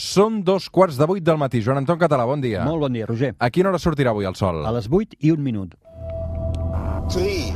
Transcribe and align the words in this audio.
Són 0.00 0.40
dos 0.40 0.70
quarts 0.72 0.96
de 0.96 1.04
vuit 1.04 1.24
del 1.24 1.36
matí. 1.36 1.60
Joan 1.60 1.82
Anton 1.82 1.98
Català, 2.00 2.24
bon 2.24 2.40
dia. 2.40 2.64
Molt 2.64 2.80
bon 2.86 2.94
dia, 2.96 3.04
Roger. 3.10 3.34
A 3.36 3.50
quina 3.52 3.68
hora 3.68 3.80
sortirà 3.82 4.14
avui 4.14 4.24
el 4.24 4.36
sol? 4.38 4.62
A 4.64 4.72
les 4.72 4.88
vuit 4.88 5.12
i 5.20 5.32
un 5.34 5.44
minut. 5.44 5.76
3, 7.12 7.52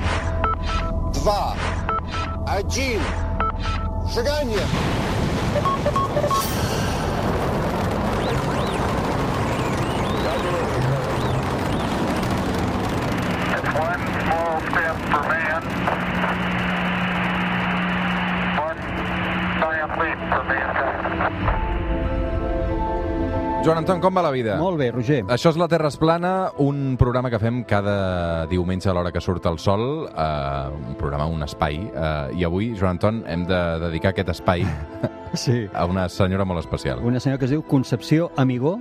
2, 1.24 1.64
1, 2.52 3.00
seganya! 4.12 4.68
One 13.74 14.04
small. 14.20 14.54
Joan 23.64 23.78
Anton, 23.80 24.00
com 24.02 24.12
va 24.12 24.20
la 24.26 24.30
vida? 24.30 24.58
Molt 24.60 24.76
bé, 24.76 24.90
Roger. 24.92 25.22
Això 25.32 25.48
és 25.54 25.56
La 25.56 25.66
Terra 25.72 25.88
es 25.88 25.96
plana, 25.96 26.50
un 26.60 26.98
programa 27.00 27.30
que 27.32 27.38
fem 27.40 27.62
cada 27.64 28.44
diumenge 28.50 28.90
a 28.90 28.94
l'hora 28.96 29.12
que 29.14 29.22
surt 29.24 29.46
el 29.48 29.56
sol, 29.58 30.04
eh, 30.10 30.88
un 30.90 30.98
programa, 31.00 31.24
un 31.32 31.42
espai, 31.46 31.78
eh, 31.88 32.36
i 32.36 32.44
avui, 32.44 32.74
Joan 32.76 32.98
Anton, 32.98 33.22
hem 33.26 33.46
de 33.48 33.60
dedicar 33.86 34.12
aquest 34.12 34.34
espai 34.34 34.66
Sí. 35.34 35.64
a 35.72 35.86
una 35.88 36.08
senyora 36.12 36.44
molt 36.44 36.60
especial. 36.60 37.00
Una 37.02 37.20
senyora 37.20 37.38
que 37.40 37.46
es 37.48 37.54
diu 37.56 37.62
Concepció 37.64 38.30
Amigó. 38.36 38.76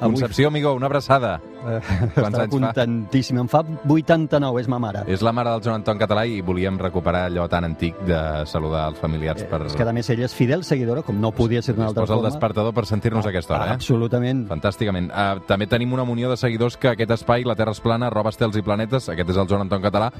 Concepció 0.00 0.48
Amigó, 0.48 0.74
una 0.74 0.86
abraçada. 0.86 1.40
Eh, 1.58 1.78
Quants 2.14 2.38
anys 2.38 2.38
fa? 2.38 2.46
contentíssima. 2.52 3.40
Em 3.42 3.48
fa 3.50 3.62
89, 3.88 4.60
és 4.62 4.68
ma 4.70 4.78
mare. 4.82 5.02
És 5.10 5.22
la 5.26 5.32
mare 5.34 5.50
del 5.50 5.62
Joan 5.64 5.80
Anton 5.80 5.98
Català 5.98 6.24
i 6.28 6.40
volíem 6.44 6.78
recuperar 6.78 7.24
allò 7.28 7.48
tan 7.50 7.66
antic 7.66 7.98
de 8.06 8.20
saludar 8.46 8.86
els 8.92 9.00
familiars 9.02 9.42
per... 9.50 9.62
Eh, 9.62 9.70
És 9.72 9.76
que, 9.76 9.82
a 9.88 9.92
més, 9.96 10.08
ella 10.14 10.28
és 10.28 10.34
fidel 10.36 10.62
seguidora, 10.64 11.02
com 11.02 11.18
no 11.20 11.32
podia 11.34 11.62
ser 11.62 11.74
d'una 11.74 11.88
altra 11.90 12.04
posa 12.06 12.14
el 12.14 12.20
forma. 12.22 12.30
despertador 12.30 12.74
per 12.76 12.86
sentir-nos 12.86 13.26
a 13.26 13.32
aquesta 13.32 13.56
hora, 13.56 13.66
eh? 13.72 13.78
Absolutament. 13.80 14.46
Fantàsticament. 14.48 15.10
Uh, 15.10 15.42
també 15.50 15.66
tenim 15.66 15.92
una 15.96 16.06
munió 16.08 16.30
de 16.30 16.36
seguidors 16.40 16.76
que 16.78 16.92
aquest 16.94 17.10
espai, 17.18 17.44
La 17.48 17.56
Terra 17.58 17.74
es 17.74 17.80
plana, 17.82 18.06
arroba 18.12 18.30
estels 18.30 18.56
i 18.56 18.62
planetes, 18.62 19.08
aquest 19.10 19.34
és 19.34 19.36
el 19.42 19.48
Joan 19.50 19.66
Anton 19.66 19.82
Català, 19.82 20.12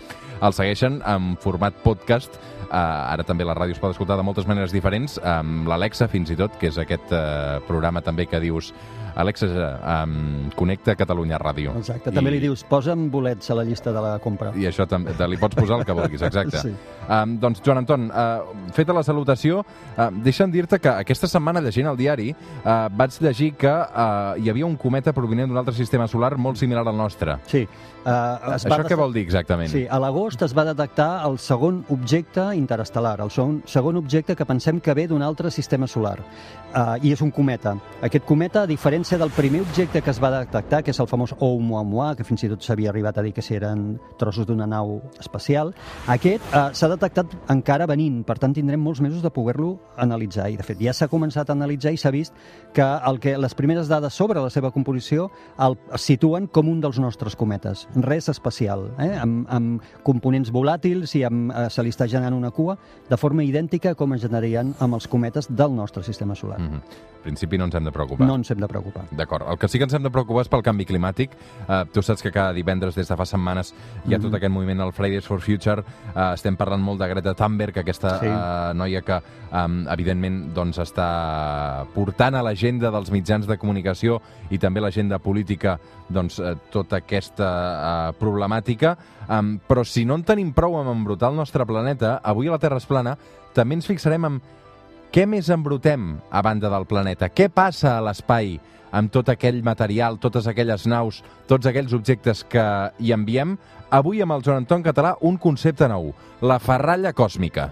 el 0.43 0.53
segueixen 0.57 1.01
en 1.07 1.35
format 1.41 1.75
podcast. 1.85 2.35
Uh, 2.69 2.75
ara 2.77 3.25
també 3.25 3.47
la 3.49 3.55
ràdio 3.57 3.73
es 3.73 3.81
pot 3.81 3.95
escoltar 3.95 4.19
de 4.19 4.25
moltes 4.27 4.45
maneres 4.47 4.75
diferents, 4.75 5.17
amb 5.25 5.71
l'Alexa 5.71 6.09
fins 6.13 6.29
i 6.35 6.37
tot, 6.37 6.59
que 6.61 6.69
és 6.69 6.77
aquest 6.83 7.15
uh, 7.17 7.63
programa 7.69 8.03
també 8.05 8.27
que 8.29 8.41
dius 8.43 8.75
Alexa, 9.19 9.49
um, 10.05 10.51
connecta 10.55 10.95
Catalunya 10.95 11.28
Ràdio. 11.37 11.75
Exacte. 11.77 12.13
També 12.15 12.33
li 12.33 12.41
dius, 12.41 12.65
posa'm 12.65 13.11
bolets 13.13 13.51
a 13.51 13.59
la 13.59 13.65
llista 13.69 13.93
de 13.93 14.01
la 14.01 14.15
compra. 14.25 14.55
I 14.57 14.65
això 14.71 14.87
també, 14.89 15.13
te 15.19 15.29
li 15.29 15.37
pots 15.37 15.59
posar 15.59 15.81
el 15.81 15.85
que 15.85 15.97
vulguis, 15.99 16.23
exacte. 16.23 16.63
Sí. 16.69 16.73
Um, 17.09 17.39
doncs, 17.41 17.61
Joan 17.65 17.79
Anton, 17.81 18.09
uh, 18.11 18.71
feta 18.77 18.93
la 18.93 19.01
salutació, 19.07 19.63
uh, 19.63 20.09
deixa'm 20.25 20.51
dir-te 20.53 20.77
que 20.83 20.91
aquesta 20.91 21.29
setmana, 21.31 21.63
llegint 21.65 21.87
el 21.89 21.97
diari, 21.97 22.33
uh, 22.35 22.89
vaig 22.93 23.17
llegir 23.25 23.53
que 23.61 23.71
uh, 23.71 24.35
hi 24.37 24.51
havia 24.53 24.67
un 24.67 24.77
cometa 24.77 25.15
provinent 25.17 25.49
d'un 25.49 25.61
altre 25.61 25.73
sistema 25.77 26.09
solar 26.09 26.35
molt 26.37 26.61
similar 26.61 26.85
al 26.85 26.97
nostre. 26.97 27.39
Sí. 27.49 27.63
Uh, 28.09 28.55
es 28.55 28.65
Això 28.65 28.85
què 28.89 28.97
vol 28.97 29.13
dir 29.13 29.25
exactament? 29.27 29.69
Sí, 29.73 29.83
a 29.85 29.99
l'agost 30.01 30.41
es 30.47 30.55
va 30.57 30.65
detectar 30.69 31.09
el 31.27 31.37
segon 31.43 31.83
objecte 31.93 32.45
interestel·lar, 32.57 33.19
el 33.25 33.33
segon, 33.35 33.59
segon 33.67 33.99
objecte 34.01 34.37
que 34.39 34.47
pensem 34.49 34.79
que 34.81 34.95
ve 34.95 35.09
d'un 35.11 35.25
altre 35.27 35.51
sistema 35.51 35.89
solar. 35.91 36.17
Uh, 36.69 36.97
I 37.03 37.13
és 37.13 37.23
un 37.25 37.33
cometa. 37.35 37.75
Aquest 38.05 38.25
cometa, 38.29 38.63
a 38.63 38.71
diferència 38.71 39.19
del 39.19 39.33
primer 39.35 39.61
objecte 39.65 40.01
que 40.01 40.13
es 40.15 40.21
va 40.23 40.31
detectar, 40.39 40.83
que 40.85 40.95
és 40.95 41.01
el 41.01 41.09
famós 41.11 41.18
Oumuamua, 41.39 42.15
que 42.17 42.25
fins 42.25 42.45
i 42.45 42.51
tot 42.53 42.63
s'havia 42.63 42.91
arribat 42.91 43.19
a 43.19 43.23
dir 43.23 43.33
que 43.35 43.43
si 43.43 43.57
eren 43.57 43.99
trossos 44.19 44.47
d'una 44.47 44.67
nau 44.67 44.99
espacial, 45.19 45.75
aquest 46.07 46.45
uh, 46.53 46.69
s'ha 46.73 46.91
detectat 46.93 47.35
encara 47.51 47.87
venint, 47.91 48.23
per 48.27 48.39
tant 48.39 48.55
tindrem 48.55 48.81
molts 48.81 49.01
mesos 49.05 49.23
de 49.23 49.31
poder-lo 49.35 49.77
analitzar. 49.97 50.49
I, 50.51 50.59
de 50.61 50.67
fet, 50.67 50.81
ja 50.83 50.95
s'ha 50.95 51.09
començat 51.11 51.51
a 51.51 51.57
analitzar 51.57 51.93
i 51.95 52.01
s'ha 52.01 52.13
vist 52.15 52.37
que, 52.75 52.85
el 52.85 53.21
que 53.23 53.37
les 53.39 53.55
primeres 53.59 53.89
dades 53.89 54.15
sobre 54.15 54.43
la 54.43 54.51
seva 54.51 54.71
composició 54.75 55.29
el, 55.59 55.79
situen 55.99 56.47
com 56.47 56.71
un 56.71 56.81
dels 56.85 57.01
nostres 57.03 57.37
cometes. 57.37 57.87
Res 57.97 58.31
especial, 58.33 58.89
eh? 58.99 59.15
amb, 59.19 59.47
amb 59.51 59.93
components 60.07 60.53
volàtils 60.55 61.15
i 61.19 61.25
amb, 61.29 61.53
eh, 61.53 61.69
se 61.73 61.85
li 61.85 61.95
està 61.95 62.09
generant 62.09 62.37
una 62.37 62.53
cua 62.55 62.79
de 63.09 63.21
forma 63.21 63.45
idèntica 63.47 63.95
com 63.99 64.15
es 64.15 64.25
generarien 64.25 64.75
amb 64.79 64.99
els 64.99 65.09
cometes 65.09 65.51
del 65.51 65.75
nostre 65.75 66.03
sistema 66.03 66.35
solar. 66.35 66.61
Mm 66.61 66.69
-hmm. 66.69 67.07
En 67.19 67.23
principi 67.23 67.59
no 67.59 67.65
ens 67.65 67.75
hem 67.75 67.85
de 67.85 67.93
preocupar. 67.93 68.27
No 68.27 68.37
ens 68.37 68.51
hem 68.51 68.59
de 68.59 68.69
preocupar. 68.69 69.05
D'acord. 69.11 69.49
El 69.51 69.59
que 69.59 69.69
sí 69.69 69.79
que 69.79 69.85
ens 69.85 69.95
hem 69.95 70.03
de 70.03 70.11
preocupar 70.11 70.43
és 70.43 70.49
pel 70.49 70.63
canvi 70.63 70.85
climàtic. 70.87 71.08
Uh, 71.69 71.85
tu 71.93 72.03
saps 72.03 72.23
que 72.23 72.33
cada 72.33 72.53
divendres, 72.53 72.95
des 72.95 73.09
de 73.09 73.17
fa 73.17 73.27
setmanes, 73.27 73.75
hi 74.07 74.15
ha 74.15 74.19
Mhm. 74.19 74.23
tot 74.25 74.35
aquest 74.35 74.53
moviment, 74.53 74.81
el 74.81 74.93
Fridays 74.93 75.27
for 75.27 75.41
Future. 75.41 75.83
Uh, 76.15 76.33
estem 76.35 76.57
parlant 76.57 76.83
molt 76.83 77.01
de 77.01 77.09
Greta 77.09 77.35
Thunberg, 77.35 77.79
aquesta 77.79 78.19
Sí. 78.21 78.27
uh, 78.27 78.73
noia 78.75 79.03
que, 79.03 79.21
um, 79.53 79.87
evidentment, 79.89 80.55
doncs, 80.55 80.79
està 80.79 81.87
portant 81.95 82.35
a 82.35 82.43
l'agenda 82.43 82.91
dels 82.91 83.11
mitjans 83.11 83.47
de 83.47 83.57
comunicació 83.59 84.21
i 84.51 84.59
també 84.59 84.81
l'agenda 84.81 85.19
política 85.19 85.79
doncs, 86.09 86.39
uh, 86.39 86.55
tota 86.71 86.97
aquesta 86.97 87.49
uh, 88.11 88.19
problemàtica. 88.19 88.97
Um, 89.29 89.59
però 89.69 89.85
si 89.85 90.05
no 90.05 90.15
en 90.15 90.25
tenim 90.25 90.53
prou 90.57 90.79
amb 90.81 90.89
embrutar 90.91 91.31
el 91.31 91.37
nostre 91.37 91.67
planeta, 91.67 92.21
avui 92.25 92.49
a 92.49 92.53
la 92.53 92.59
Terra 92.59 92.79
es 92.79 92.87
plana, 92.87 93.17
també 93.53 93.75
ens 93.75 93.87
fixarem 93.87 94.25
en 94.25 94.41
què 95.09 95.25
més 95.25 95.49
embrutem 95.49 96.19
a 96.29 96.43
banda 96.45 96.69
del 96.69 96.85
planeta? 96.89 97.31
Què 97.33 97.49
passa 97.49 97.95
a 97.97 98.03
l'espai 98.05 98.59
amb 98.93 99.09
tot 99.13 99.31
aquell 99.33 99.63
material, 99.65 100.19
totes 100.21 100.49
aquelles 100.51 100.85
naus, 100.85 101.23
tots 101.49 101.69
aquells 101.69 101.95
objectes 101.97 102.45
que 102.45 102.65
hi 103.01 103.15
enviem? 103.17 103.57
Avui 103.89 104.21
amb 104.21 104.37
el 104.37 104.45
Joan 104.45 104.67
Anton 104.67 104.85
Català 104.85 105.15
un 105.25 105.41
concepte 105.41 105.89
nou, 105.89 106.13
la 106.45 106.61
ferralla 106.61 107.15
còsmica. 107.17 107.71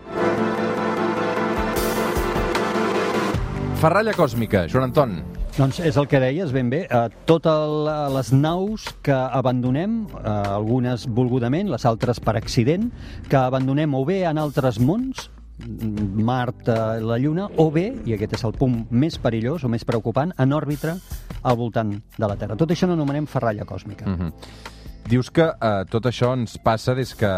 Ferralla 3.77 4.17
còsmica, 4.17 4.65
Joan 4.73 4.89
Anton. 4.89 5.19
Doncs 5.59 5.83
és 5.85 6.01
el 6.01 6.09
que 6.09 6.21
deies 6.21 6.57
ben 6.57 6.73
bé. 6.73 6.87
Uh, 6.89 7.13
totes 7.29 7.93
les 8.17 8.33
naus 8.33 8.89
que 9.05 9.13
abandonem, 9.13 10.07
uh, 10.17 10.57
algunes 10.57 11.05
volgudament, 11.09 11.69
les 11.69 11.85
altres 11.85 12.21
per 12.21 12.39
accident, 12.41 12.89
que 13.29 13.37
abandonem 13.37 13.93
o 13.93 14.05
bé 14.09 14.23
en 14.25 14.41
altres 14.41 14.81
mons, 14.81 15.29
Mart, 15.59 16.69
la 16.69 17.19
Lluna, 17.19 17.49
o 17.57 17.71
bé, 17.73 17.89
i 18.05 18.15
aquest 18.17 18.37
és 18.39 18.45
el 18.45 18.55
punt 18.57 18.87
més 18.91 19.19
perillós 19.19 19.65
o 19.65 19.69
més 19.73 19.85
preocupant, 19.89 20.33
en 20.39 20.53
òrbita 20.53 20.97
al 21.43 21.57
voltant 21.57 21.97
de 21.97 22.27
la 22.27 22.37
Terra. 22.37 22.57
Tot 22.57 22.75
això 22.75 22.89
n'anomenem 22.89 23.27
ferralla 23.31 23.65
còsmica. 23.65 24.07
Mm 24.07 24.17
-hmm. 24.17 24.75
Dius 25.07 25.29
que 25.31 25.45
eh, 25.47 25.85
tot 25.87 26.03
això 26.09 26.33
ens 26.35 26.57
passa 26.59 26.95
des 26.95 27.15
que 27.15 27.29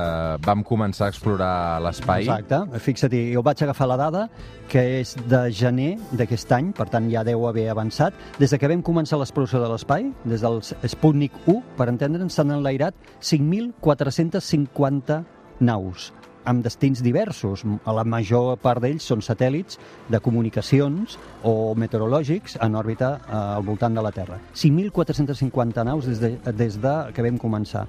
vam 0.41 0.63
començar 0.65 1.05
a 1.05 1.09
explorar 1.13 1.81
l'espai. 1.85 2.25
Exacte. 2.25 2.79
Fixa't, 2.81 3.13
jo 3.35 3.43
vaig 3.45 3.63
agafar 3.63 3.89
la 3.91 3.97
dada 3.97 4.29
que 4.69 5.01
és 5.01 5.15
de 5.29 5.53
gener 5.53 5.99
d'aquest 6.13 6.53
any, 6.53 6.73
per 6.73 6.89
tant 6.89 7.11
ja 7.13 7.25
deu 7.25 7.47
haver 7.47 7.69
avançat. 7.69 8.15
Des 8.39 8.51
de 8.51 8.59
que 8.59 8.69
vam 8.69 8.83
començar 8.83 9.19
l'exploració 9.19 9.61
de 9.61 9.69
l'espai, 9.69 10.13
des 10.25 10.41
del 10.41 10.63
Sputnik 10.63 11.33
1, 11.47 11.63
per 11.77 11.89
entendre'ns, 11.89 12.33
s'han 12.33 12.51
enlairat 12.57 12.95
5.450 13.21 15.25
naus 15.61 16.13
amb 16.49 16.65
destins 16.65 17.03
diversos. 17.05 17.65
La 17.85 18.05
major 18.09 18.57
part 18.63 18.83
d'ells 18.83 19.05
són 19.11 19.23
satèl·lits 19.25 19.79
de 20.09 20.21
comunicacions 20.25 21.19
o 21.47 21.75
meteorològics 21.79 22.57
en 22.65 22.79
òrbita 22.79 23.11
eh, 23.19 23.37
al 23.59 23.67
voltant 23.67 23.95
de 23.95 24.05
la 24.05 24.13
Terra. 24.15 24.39
5.450 24.55 25.85
naus 25.87 26.09
des 26.09 26.23
de, 26.23 26.33
des 26.57 26.79
de 26.81 26.95
que 27.15 27.25
vam 27.25 27.39
començar. 27.41 27.87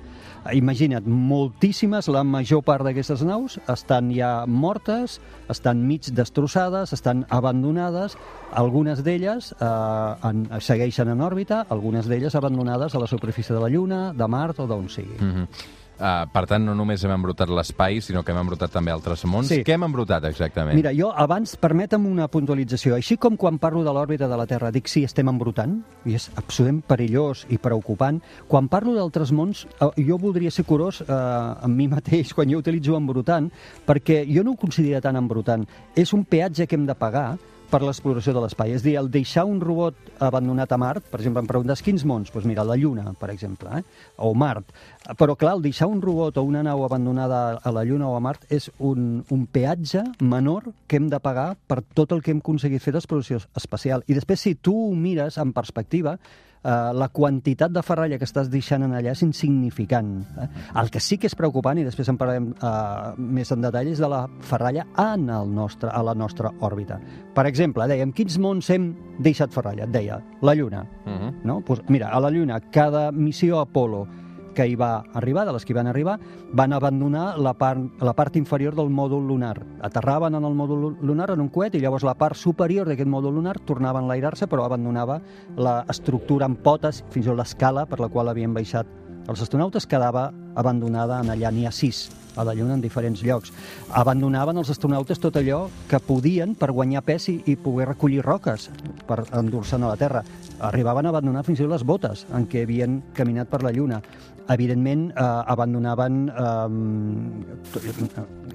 Imagina't, 0.56 1.08
moltíssimes, 1.08 2.08
la 2.12 2.24
major 2.24 2.64
part 2.66 2.86
d'aquestes 2.88 3.24
naus 3.28 3.58
estan 3.72 4.12
ja 4.16 4.46
mortes, 4.48 5.20
estan 5.52 5.84
mig 5.88 6.12
destrossades, 6.16 6.94
estan 6.96 7.26
abandonades, 7.30 8.18
algunes 8.52 9.04
d'elles 9.06 9.54
eh, 9.56 10.30
en, 10.30 10.46
segueixen 10.64 11.12
en 11.16 11.26
òrbita, 11.26 11.66
algunes 11.70 12.08
d'elles 12.12 12.36
abandonades 12.36 12.96
a 12.96 13.04
la 13.04 13.08
superfície 13.08 13.56
de 13.56 13.62
la 13.64 13.70
Lluna, 13.70 14.10
de 14.14 14.28
Mart 14.28 14.60
o 14.60 14.68
d'on 14.68 14.90
sigui. 14.90 15.18
Mm 15.20 15.34
-hmm. 15.34 15.78
Uh, 16.00 16.24
per 16.32 16.46
tant, 16.48 16.64
no 16.64 16.72
només 16.78 17.02
hem 17.04 17.12
embrutat 17.12 17.50
l'espai, 17.52 18.00
sinó 18.00 18.22
que 18.24 18.32
hem 18.32 18.40
embrutat 18.40 18.72
també 18.72 18.94
altres 18.94 19.26
mons. 19.28 19.50
Sí. 19.52 19.60
Què 19.68 19.76
hem 19.76 19.84
embrutat 19.84 20.24
exactament? 20.30 20.78
Mira, 20.80 20.94
jo 20.96 21.10
abans, 21.12 21.58
permetem 21.60 22.06
una 22.08 22.30
puntualització. 22.32 22.96
Així 22.96 23.18
com 23.20 23.36
quan 23.40 23.60
parlo 23.60 23.84
de 23.84 23.92
l'òrbita 23.96 24.30
de 24.32 24.40
la 24.40 24.48
Terra 24.48 24.72
dic 24.72 24.88
sí, 24.88 25.04
estem 25.04 25.28
embrutant, 25.28 25.76
i 26.08 26.16
és 26.16 26.30
absolutament 26.40 26.80
perillós 26.88 27.44
i 27.52 27.60
preocupant, 27.60 28.22
quan 28.48 28.72
parlo 28.72 28.96
d'altres 28.96 29.34
mons, 29.36 29.66
eh, 29.76 29.92
jo 30.08 30.16
voldria 30.22 30.56
ser 30.56 30.64
curós 30.70 31.02
eh, 31.04 31.10
amb 31.12 31.76
mi 31.76 31.90
mateix 31.92 32.32
quan 32.34 32.48
jo 32.48 32.64
utilitzo 32.64 32.96
embrutant, 32.96 33.52
perquè 33.86 34.24
jo 34.30 34.46
no 34.48 34.56
ho 34.56 34.62
considero 34.62 35.04
tan 35.04 35.20
embrutant. 35.20 35.68
És 36.00 36.16
un 36.16 36.24
peatge 36.24 36.68
que 36.68 36.80
hem 36.80 36.88
de 36.88 36.96
pagar 36.96 37.34
per 37.70 37.82
l'exploració 37.86 38.34
de 38.34 38.42
l'espai. 38.44 38.74
És 38.74 38.84
dir, 38.86 38.96
el 39.00 39.10
deixar 39.14 39.46
un 39.48 39.60
robot 39.62 39.98
abandonat 40.26 40.72
a 40.74 40.80
Mart, 40.82 41.06
per 41.12 41.20
exemple, 41.20 41.44
em 41.44 41.50
preguntes 41.50 41.84
quins 41.86 42.06
mons? 42.08 42.32
Doncs 42.34 42.48
mira, 42.50 42.66
la 42.66 42.78
Lluna, 42.80 43.14
per 43.20 43.30
exemple, 43.34 43.80
eh? 43.80 43.84
o 44.18 44.34
Mart. 44.34 44.74
Però, 45.20 45.36
clar, 45.40 45.56
el 45.58 45.64
deixar 45.66 45.90
un 45.92 46.02
robot 46.02 46.40
o 46.42 46.46
una 46.46 46.64
nau 46.66 46.84
abandonada 46.86 47.60
a 47.62 47.74
la 47.76 47.86
Lluna 47.86 48.10
o 48.10 48.18
a 48.18 48.24
Mart 48.24 48.50
és 48.54 48.70
un, 48.78 49.24
un 49.30 49.46
peatge 49.46 50.04
menor 50.20 50.72
que 50.88 51.00
hem 51.00 51.10
de 51.14 51.22
pagar 51.22 51.54
per 51.70 51.82
tot 51.94 52.14
el 52.16 52.24
que 52.26 52.34
hem 52.34 52.44
aconseguit 52.44 52.84
fer 52.84 52.96
d'exploració 52.96 53.42
espacial. 53.58 54.06
I 54.08 54.18
després, 54.18 54.42
si 54.42 54.56
tu 54.58 54.76
ho 54.90 54.94
mires 54.98 55.38
en 55.38 55.54
perspectiva, 55.54 56.18
eh, 56.64 56.92
la 56.94 57.10
quantitat 57.10 57.72
de 57.72 57.84
ferralla 57.86 58.20
que 58.20 58.28
estàs 58.28 58.50
deixant 58.52 58.84
en 58.86 58.96
allà 58.98 59.14
és 59.16 59.24
insignificant. 59.26 60.14
Eh? 60.42 60.48
El 60.82 60.92
que 60.94 61.02
sí 61.04 61.18
que 61.18 61.30
és 61.30 61.36
preocupant, 61.38 61.80
i 61.80 61.86
després 61.88 62.10
en 62.12 62.20
parlarem 62.20 62.52
eh, 62.54 63.12
més 63.18 63.52
en 63.56 63.66
detall, 63.66 63.92
és 63.92 64.02
de 64.02 64.10
la 64.12 64.24
ferralla 64.46 64.86
en 65.10 65.30
el 65.34 65.54
nostre, 65.56 65.92
a 65.92 66.04
la 66.06 66.16
nostra 66.16 66.52
òrbita. 66.66 67.00
Per 67.36 67.46
exemple, 67.50 67.88
dèiem, 67.90 68.14
quins 68.16 68.40
mons 68.42 68.70
hem 68.74 68.92
deixat 69.20 69.54
ferralla? 69.56 69.88
Et 69.88 69.94
deia, 69.94 70.22
la 70.42 70.56
Lluna. 70.56 70.86
Uh 71.06 71.12
-huh. 71.12 71.34
No? 71.44 71.62
Pues, 71.62 71.82
mira, 71.88 72.10
a 72.10 72.20
la 72.20 72.30
Lluna, 72.30 72.60
cada 72.60 73.12
missió 73.12 73.60
Apolo 73.60 74.08
que 74.56 74.68
hi 74.68 74.76
va 74.80 75.04
arribar, 75.14 75.46
de 75.48 75.54
les 75.56 75.66
que 75.66 75.74
hi 75.74 75.78
van 75.78 75.90
arribar, 75.92 76.18
van 76.54 76.74
abandonar 76.74 77.38
la 77.40 77.54
part, 77.58 78.02
la 78.02 78.14
part 78.14 78.36
inferior 78.40 78.76
del 78.76 78.90
mòdul 78.90 79.28
lunar. 79.28 79.56
Aterraven 79.82 80.36
en 80.36 80.46
el 80.46 80.56
mòdul 80.56 80.98
lunar 81.02 81.32
en 81.34 81.42
un 81.42 81.50
coet 81.50 81.76
i 81.76 81.84
llavors 81.84 82.08
la 82.08 82.18
part 82.18 82.38
superior 82.38 82.88
d'aquest 82.90 83.10
mòdul 83.10 83.40
lunar 83.40 83.58
tornava 83.66 84.00
a 84.00 84.06
enlairar-se 84.06 84.48
però 84.48 84.66
abandonava 84.66 85.20
l'estructura 85.58 86.50
amb 86.50 86.64
potes, 86.64 87.04
fins 87.10 87.26
i 87.26 87.30
tot 87.30 87.40
l'escala 87.40 87.86
per 87.90 88.00
la 88.00 88.10
qual 88.10 88.30
havien 88.30 88.54
baixat 88.54 89.00
els 89.30 89.44
astronautes 89.44 89.86
quedava 89.86 90.32
abandonada 90.56 91.20
en 91.24 91.34
allà, 91.36 91.52
n'hi 91.52 91.68
ha 91.68 91.72
sis 91.76 92.08
a 92.40 92.44
la 92.44 92.54
Lluna 92.56 92.78
en 92.78 92.82
diferents 92.82 93.22
llocs. 93.26 93.52
Abandonaven 94.00 94.58
els 94.62 94.72
astronautes 94.72 95.20
tot 95.20 95.36
allò 95.40 95.66
que 95.90 96.00
podien 96.00 96.56
per 96.56 96.72
guanyar 96.72 97.04
pes 97.06 97.30
i, 97.34 97.40
i 97.52 97.58
poder 97.60 97.90
recollir 97.92 98.24
roques 98.26 98.70
per 99.08 99.24
endur-se'n 99.36 99.84
a 99.84 99.92
la 99.92 100.00
Terra. 100.00 100.24
Arribaven 100.72 101.08
a 101.08 101.14
abandonar 101.14 101.44
fins 101.48 101.60
i 101.60 101.66
tot 101.66 101.74
les 101.76 101.86
botes 101.88 102.26
en 102.36 102.48
què 102.50 102.64
havien 102.64 103.02
caminat 103.18 103.52
per 103.52 103.64
la 103.66 103.74
Lluna. 103.76 104.02
Evidentment, 104.50 105.12
eh, 105.12 105.24
abandonaven 105.54 106.24
eh, 106.34 106.68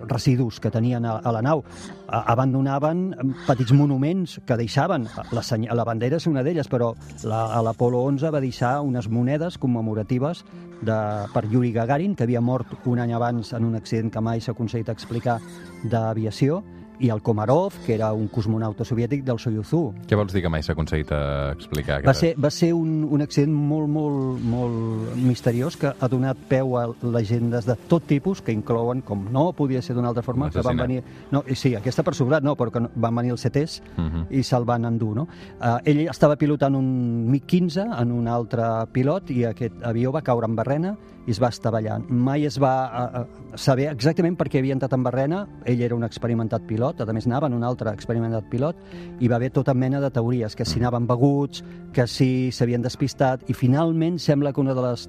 residus 0.08 0.58
que 0.60 0.70
tenien 0.70 1.04
a, 1.06 1.18
a 1.22 1.32
la 1.32 1.42
nau. 1.42 1.62
A, 2.08 2.24
abandonaven 2.32 3.12
petits 3.46 3.72
monuments 3.72 4.40
que 4.46 4.56
deixaven. 4.58 5.06
La, 5.30 5.44
la 5.74 5.86
bandera 5.86 6.18
és 6.18 6.26
una 6.26 6.42
d'elles, 6.42 6.68
però 6.72 6.94
la, 7.22 7.46
l'Apolo 7.62 8.02
11 8.10 8.32
va 8.34 8.42
deixar 8.42 8.80
unes 8.82 9.08
monedes 9.08 9.58
commemoratives 9.62 10.42
de, 10.82 10.98
per 11.32 11.44
Yuri 11.50 11.72
que 11.86 12.24
havia 12.24 12.40
mort 12.40 12.86
un 12.86 12.98
any 12.98 13.12
abans 13.12 13.52
en 13.52 13.64
un 13.64 13.74
accident 13.74 14.10
que 14.12 14.20
mai 14.20 14.40
s'ha 14.40 14.52
aconseguit 14.52 14.88
explicar 14.88 15.40
d'aviació, 15.84 16.62
i 16.98 17.10
el 17.10 17.22
Komarov, 17.22 17.74
que 17.86 17.94
era 17.94 18.12
un 18.12 18.28
cosmonauta 18.28 18.84
soviètic 18.86 19.24
del 19.26 19.38
Soyuz 19.42 19.72
1. 19.74 20.06
Què 20.08 20.18
vols 20.18 20.34
dir 20.34 20.44
que 20.44 20.50
mai 20.52 20.62
s'ha 20.62 20.74
aconseguit 20.76 21.10
eh, 21.12 21.52
explicar? 21.54 22.00
Va 22.06 22.14
ser, 22.14 22.34
va 22.40 22.50
ser 22.54 22.70
un, 22.76 23.02
un 23.04 23.24
accident 23.24 23.52
molt, 23.54 23.90
molt, 23.90 24.42
molt 24.50 25.16
misteriós 25.18 25.78
que 25.80 25.90
ha 25.92 26.10
donat 26.10 26.38
peu 26.50 26.76
a 26.78 26.86
llegendes 27.16 27.66
de 27.66 27.76
tot 27.90 28.06
tipus 28.10 28.42
que 28.44 28.54
inclouen, 28.54 29.02
com 29.06 29.26
no 29.34 29.48
podia 29.56 29.82
ser 29.82 29.96
d'una 29.98 30.12
altra 30.12 30.22
forma, 30.26 30.50
que 30.54 30.62
van 30.64 30.84
venir... 30.84 31.02
No, 31.34 31.42
sí, 31.54 31.74
aquesta 31.74 32.04
per 32.06 32.14
sobrat 32.14 32.46
no, 32.46 32.54
però 32.58 32.72
que 32.74 32.84
van 32.94 33.22
venir 33.22 33.34
els 33.34 33.42
CTs 33.42 33.82
Uh 33.94 34.02
-huh. 34.04 34.26
i 34.30 34.42
se'l 34.42 34.64
van 34.64 34.84
endur, 34.84 35.14
no? 35.16 35.22
Uh, 35.60 35.78
ell 35.84 36.08
estava 36.08 36.36
pilotant 36.36 36.74
un 36.74 37.28
MiG-15 37.30 38.00
en 38.00 38.12
un 38.12 38.28
altre 38.28 38.86
pilot 38.92 39.30
i 39.30 39.44
aquest 39.44 39.82
avió 39.82 40.12
va 40.12 40.22
caure 40.22 40.46
en 40.46 40.56
barrena 40.56 40.96
i 41.26 41.32
es 41.32 41.40
va 41.40 41.50
estavellar. 41.52 41.98
Mai 42.08 42.44
es 42.48 42.58
va 42.60 42.74
uh, 42.84 43.22
uh, 43.22 43.56
saber 43.56 43.88
exactament 43.90 44.36
per 44.36 44.48
què 44.52 44.60
havia 44.60 44.76
entrat 44.76 44.92
en 44.96 45.04
barrena. 45.06 45.44
Ell 45.68 45.82
era 45.84 45.96
un 45.96 46.04
experimentat 46.04 46.66
pilot, 46.68 47.00
a 47.00 47.16
més 47.16 47.28
anava 47.28 47.48
en 47.48 47.56
un 47.56 47.64
altre 47.64 47.92
experimentat 47.94 48.48
pilot, 48.52 48.80
i 49.20 49.30
va 49.30 49.38
haver 49.40 49.52
tota 49.54 49.74
mena 49.74 50.02
de 50.04 50.12
teories, 50.12 50.56
que 50.56 50.66
si 50.68 50.80
anaven 50.80 51.08
beguts, 51.08 51.64
que 51.94 52.06
si 52.10 52.50
s'havien 52.52 52.84
despistat, 52.84 53.48
i 53.48 53.56
finalment 53.56 54.18
sembla 54.20 54.52
que 54.52 54.60
una 54.60 54.74
de 54.76 54.84
les 54.84 55.08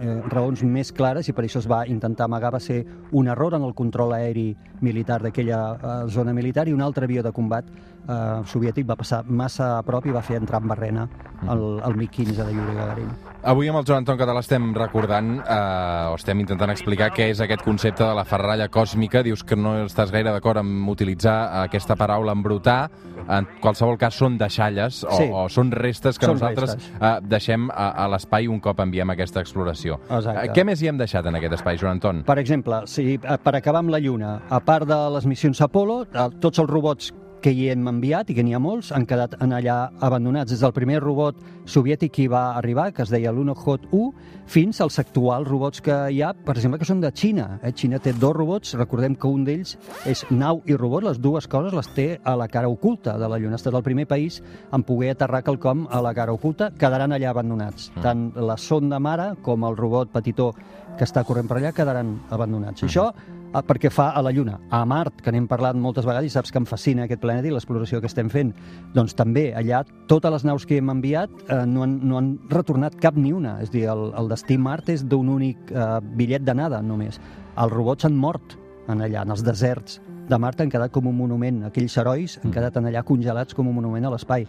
eh, 0.00 0.20
raons 0.32 0.62
més 0.64 0.92
clares, 0.92 1.28
i 1.28 1.36
per 1.36 1.44
això 1.46 1.60
es 1.62 1.68
va 1.70 1.84
intentar 1.90 2.26
amagar, 2.28 2.52
va 2.54 2.60
ser 2.60 2.82
un 3.12 3.28
error 3.28 3.56
en 3.58 3.66
el 3.66 3.74
control 3.74 4.14
aeri 4.16 4.52
militar 4.80 5.20
d'aquella 5.22 5.62
eh, 5.74 5.96
zona 6.10 6.32
militar 6.32 6.68
i 6.68 6.76
un 6.76 6.82
altre 6.82 7.08
avió 7.08 7.22
de 7.22 7.32
combat 7.32 7.68
eh, 8.08 8.42
soviètic 8.46 8.86
va 8.88 8.96
passar 8.96 9.24
massa 9.28 9.78
a 9.78 9.82
prop 9.82 10.06
i 10.06 10.10
va 10.14 10.22
fer 10.22 10.36
entrar 10.40 10.60
en 10.62 10.68
barrena 10.68 11.08
el, 11.48 11.80
el 11.84 11.94
MiG-15 11.98 12.44
de 12.46 12.52
Yuri 12.54 12.74
Gagarin. 12.76 13.12
Avui 13.42 13.66
amb 13.66 13.80
el 13.80 13.84
Joan 13.84 14.04
Anton 14.04 14.18
Català 14.20 14.38
estem 14.38 14.68
recordant, 14.76 15.32
eh, 15.40 16.10
o 16.12 16.14
estem 16.14 16.38
intentant 16.44 16.70
explicar 16.70 17.08
què 17.10 17.26
és 17.32 17.40
aquest 17.42 17.64
concepte 17.66 18.04
de 18.06 18.14
la 18.14 18.22
ferralla 18.24 18.68
còsmica. 18.70 19.24
Dius 19.26 19.42
que 19.42 19.56
no 19.58 19.72
estàs 19.84 20.12
gaire 20.14 20.30
d'acord 20.30 20.60
amb 20.62 20.88
utilitzar 20.92 21.64
aquesta 21.64 21.96
paraula 21.98 22.30
embrutar. 22.36 22.88
En 23.28 23.48
qualsevol 23.60 23.98
cas 23.98 24.14
són 24.14 24.36
deixalles 24.38 25.02
o, 25.04 25.10
Sí. 25.16 25.26
o 25.32 25.48
són 25.48 25.72
restes 25.72 26.18
que 26.18 26.26
Són 26.26 26.34
nosaltres 26.36 26.76
restes. 26.76 26.92
eh, 27.00 27.18
deixem 27.22 27.68
a, 27.70 27.88
a 28.04 28.06
l'espai 28.08 28.46
un 28.46 28.60
cop 28.60 28.78
enviem 28.80 29.10
aquesta 29.10 29.40
exploració. 29.40 29.98
Exacte. 30.08 30.46
Eh, 30.46 30.52
què 30.54 30.64
més 30.64 30.80
hi 30.82 30.88
hem 30.88 30.98
deixat 30.98 31.26
en 31.26 31.34
aquest 31.34 31.54
espai, 31.58 31.78
Joan 31.78 31.98
Anton? 31.98 32.22
Per 32.22 32.38
exemple, 32.38 32.82
si, 32.86 33.14
eh, 33.14 33.38
per 33.42 33.56
acabar 33.56 33.80
amb 33.82 33.90
la 33.90 33.98
Lluna, 33.98 34.36
a 34.50 34.60
part 34.60 34.86
de 34.86 35.00
les 35.16 35.26
missions 35.26 35.60
Apollo, 35.60 36.04
eh, 36.12 36.28
tots 36.40 36.58
els 36.62 36.70
robots 36.70 37.12
que 37.42 37.52
hi 37.52 37.68
hem 37.72 37.88
enviat, 37.90 38.30
i 38.30 38.36
que 38.36 38.44
n'hi 38.46 38.54
ha 38.54 38.60
molts, 38.62 38.92
han 38.94 39.04
quedat 39.08 39.34
en 39.42 39.52
allà 39.56 39.90
abandonats. 40.00 40.52
Des 40.52 40.62
del 40.62 40.74
primer 40.76 41.00
robot 41.02 41.40
soviètic 41.66 42.12
que 42.14 42.22
hi 42.24 42.30
va 42.30 42.52
arribar, 42.58 42.90
que 42.94 43.02
es 43.02 43.10
deia 43.10 43.32
l'Unohot 43.34 43.88
1, 43.90 44.12
fins 44.52 44.80
als 44.84 44.98
actuals 45.02 45.48
robots 45.48 45.82
que 45.82 45.96
hi 46.14 46.22
ha, 46.22 46.32
per 46.34 46.54
exemple, 46.56 46.78
que 46.78 46.88
són 46.88 47.02
de 47.02 47.10
Xina. 47.10 47.58
Eh? 47.62 47.72
Xina 47.76 48.00
té 48.02 48.14
dos 48.14 48.34
robots, 48.36 48.76
recordem 48.78 49.16
que 49.18 49.30
un 49.30 49.44
d'ells 49.48 49.74
és 50.08 50.24
nau 50.30 50.62
i 50.70 50.78
robot, 50.78 51.06
les 51.08 51.20
dues 51.22 51.48
coses 51.50 51.74
les 51.74 51.90
té 51.96 52.06
a 52.22 52.36
la 52.38 52.48
cara 52.52 52.70
oculta 52.70 53.16
de 53.18 53.28
la 53.28 53.40
Lluna. 53.42 53.58
Ha 53.58 53.62
estat 53.62 53.74
el 53.74 53.86
primer 53.86 54.06
país 54.10 54.40
en 54.72 54.86
poder 54.86 55.12
aterrar 55.16 55.42
quelcom 55.42 55.86
a 55.90 56.02
la 56.04 56.14
cara 56.14 56.34
oculta, 56.34 56.70
quedaran 56.78 57.12
allà 57.12 57.32
abandonats. 57.34 57.90
Tant 58.02 58.30
la 58.38 58.56
sonda 58.56 59.02
mare 59.02 59.32
com 59.42 59.66
el 59.66 59.76
robot 59.76 60.14
petitó 60.14 60.52
que 60.98 61.06
està 61.08 61.24
corrent 61.24 61.48
per 61.48 61.58
allà 61.58 61.72
quedaran 61.74 62.18
abandonats. 62.30 62.84
Això 62.86 63.08
eh, 63.10 63.41
perquè 63.60 63.90
fa 63.92 64.10
a 64.16 64.22
la 64.24 64.32
Lluna. 64.32 64.56
A 64.72 64.80
Mart, 64.88 65.20
que 65.20 65.32
n'hem 65.34 65.44
parlat 65.50 65.76
moltes 65.76 66.06
vegades 66.08 66.30
i 66.30 66.32
saps 66.32 66.52
que 66.52 66.60
em 66.62 66.68
fascina 66.68 67.04
aquest 67.04 67.20
planeta 67.20 67.50
i 67.50 67.52
l'exploració 67.52 68.00
que 68.00 68.08
estem 68.08 68.30
fent, 68.32 68.54
doncs 68.94 69.12
també 69.18 69.50
allà 69.58 69.82
totes 70.08 70.32
les 70.32 70.46
naus 70.48 70.64
que 70.68 70.78
hem 70.80 70.88
enviat 70.94 71.34
eh, 71.44 71.60
no, 71.68 71.84
han, 71.84 71.98
no 72.08 72.16
han 72.20 72.32
retornat 72.52 72.96
cap 73.02 73.18
ni 73.20 73.34
una. 73.36 73.58
És 73.60 73.72
dir, 73.74 73.84
el, 73.92 74.08
el 74.16 74.32
destí 74.32 74.56
Mart 74.56 74.88
és 74.92 75.04
d'un 75.04 75.28
únic 75.28 75.74
eh, 75.74 75.98
bitllet 76.16 76.46
d'anada 76.48 76.80
només. 76.82 77.20
Els 77.52 77.74
robots 77.74 78.08
han 78.08 78.16
mort 78.16 78.56
en 78.88 79.04
allà, 79.04 79.26
en 79.26 79.36
els 79.36 79.44
deserts 79.44 80.00
de 80.28 80.38
Mart 80.38 80.60
han 80.62 80.70
quedat 80.70 80.92
com 80.94 81.08
un 81.10 81.16
monument. 81.18 81.64
Aquells 81.68 81.96
herois 82.00 82.38
han 82.42 82.54
quedat 82.54 82.78
en 82.78 82.88
allà 82.88 83.02
congelats 83.04 83.56
com 83.58 83.68
un 83.68 83.76
monument 83.76 84.06
a 84.08 84.14
l'espai. 84.14 84.46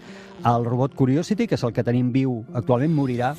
El 0.47 0.65
robot 0.69 0.95
Curiosity, 0.95 1.47
que 1.49 1.57
és 1.59 1.65
el 1.65 1.73
que 1.75 1.83
tenim 1.83 2.13
viu 2.13 2.39
actualment, 2.53 2.93
morirà 2.95 3.33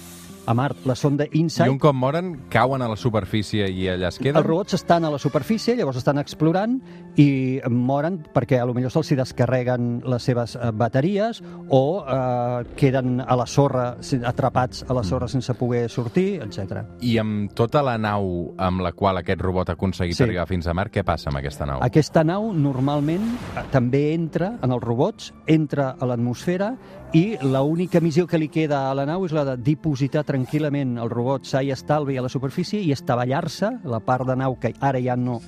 a 0.47 0.55
Mart. 0.55 0.85
La 0.85 0.95
sonda 0.95 1.25
I 1.25 1.41
InSight 1.41 1.71
un 1.71 1.79
cop 1.79 1.95
moren, 1.95 2.35
cauen 2.51 2.83
a 2.83 2.89
la 2.89 2.97
superfície 2.97 3.69
i 3.71 3.89
allà 3.89 4.09
es 4.09 4.19
queden? 4.19 4.37
els 4.37 4.47
robots 4.47 4.75
estan 4.75 5.05
a 5.05 5.11
la 5.11 5.19
superfície, 5.19 5.77
llavors 5.77 5.97
estan 6.01 6.19
explorant 6.19 6.79
i 7.17 7.61
moren 7.71 8.19
perquè 8.35 8.59
a 8.61 8.67
lo 8.67 8.75
millor 8.75 8.91
se'ls 8.93 9.13
descarreguen 9.17 10.03
les 10.11 10.23
seves 10.23 10.57
eh, 10.57 10.71
bateries 10.73 11.43
o 11.71 12.05
eh, 12.07 12.65
queden 12.77 13.21
a 13.21 13.37
la 13.37 13.47
sorra, 13.47 13.97
atrapats 14.27 14.85
a 14.89 14.95
la 14.95 15.03
sorra 15.05 15.29
sense 15.29 15.55
poder 15.55 15.89
sortir, 15.91 16.41
etc. 16.43 16.83
I 17.01 17.17
amb 17.23 17.53
tota 17.55 17.83
la 17.87 17.97
nau 17.99 18.55
amb 18.59 18.83
la 18.85 18.93
qual 18.93 19.19
aquest 19.23 19.41
robot 19.41 19.71
ha 19.71 19.79
aconseguit 19.79 20.15
Sí. 20.17 20.23
arribar 20.25 20.47
fins 20.47 20.67
a 20.67 20.75
Mart, 20.75 20.93
què 20.93 21.05
passa 21.05 21.31
amb 21.31 21.39
aquesta 21.39 21.67
nau? 21.67 21.81
Aquesta 21.83 22.25
nau 22.25 22.53
normalment 22.53 23.25
eh, 23.57 23.65
també 23.73 24.13
entra 24.15 24.59
en 24.63 24.73
els 24.73 24.83
robots, 24.83 25.33
entra 25.47 25.95
a 25.99 26.07
l'atmosfera 26.07 26.75
i 27.15 27.37
l'única 27.47 28.01
missió 28.03 28.27
que 28.27 28.39
li 28.43 28.49
queda 28.51 28.89
a 28.89 28.95
la 28.99 29.05
nau 29.07 29.23
és 29.23 29.33
la 29.33 29.45
de 29.47 29.53
dipositar 29.63 30.25
tranquil·lament 30.27 30.97
el 30.99 31.13
robot 31.13 31.47
sa 31.47 31.61
i 31.63 31.71
estalvi 31.71 32.17
a 32.19 32.25
la 32.25 32.31
superfície 32.33 32.81
i 32.83 32.91
estavellar-se, 32.91 33.71
la 33.87 34.01
part 34.03 34.27
de 34.27 34.35
nau 34.35 34.57
que 34.59 34.73
ara 34.83 34.99
ja 34.99 35.15
no 35.15 35.39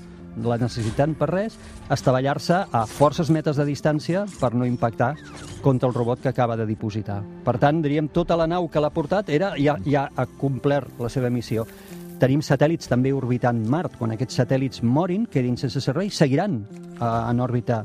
la 0.45 0.61
necessitant 0.61 1.17
per 1.19 1.27
res, 1.33 1.57
estavellar-se 1.91 2.61
a 2.71 2.85
forces 2.87 3.33
metres 3.35 3.59
de 3.59 3.67
distància 3.67 4.23
per 4.39 4.53
no 4.55 4.69
impactar 4.69 5.17
contra 5.65 5.89
el 5.89 5.97
robot 5.97 6.23
que 6.23 6.31
acaba 6.31 6.57
de 6.57 6.69
dipositar. 6.69 7.23
Per 7.43 7.57
tant, 7.59 7.83
diríem, 7.83 8.13
tota 8.15 8.39
la 8.39 8.47
nau 8.47 8.71
que 8.71 8.85
l'ha 8.85 8.93
portat 8.95 9.33
era, 9.35 9.55
ja, 9.59 9.75
ja 9.83 10.07
ha 10.15 10.29
complert 10.39 11.01
la 11.03 11.11
seva 11.11 11.33
missió. 11.35 11.67
Tenim 12.23 12.47
satèl·lits 12.47 12.87
també 12.87 13.11
orbitant 13.13 13.59
Mart. 13.67 13.99
Quan 13.99 14.15
aquests 14.15 14.39
satèl·lits 14.45 14.85
morin, 14.87 15.27
quedin 15.27 15.59
sense 15.59 15.83
servei, 15.83 16.15
seguiran 16.15 16.61
eh, 16.63 17.03
en 17.03 17.43
òrbita 17.43 17.83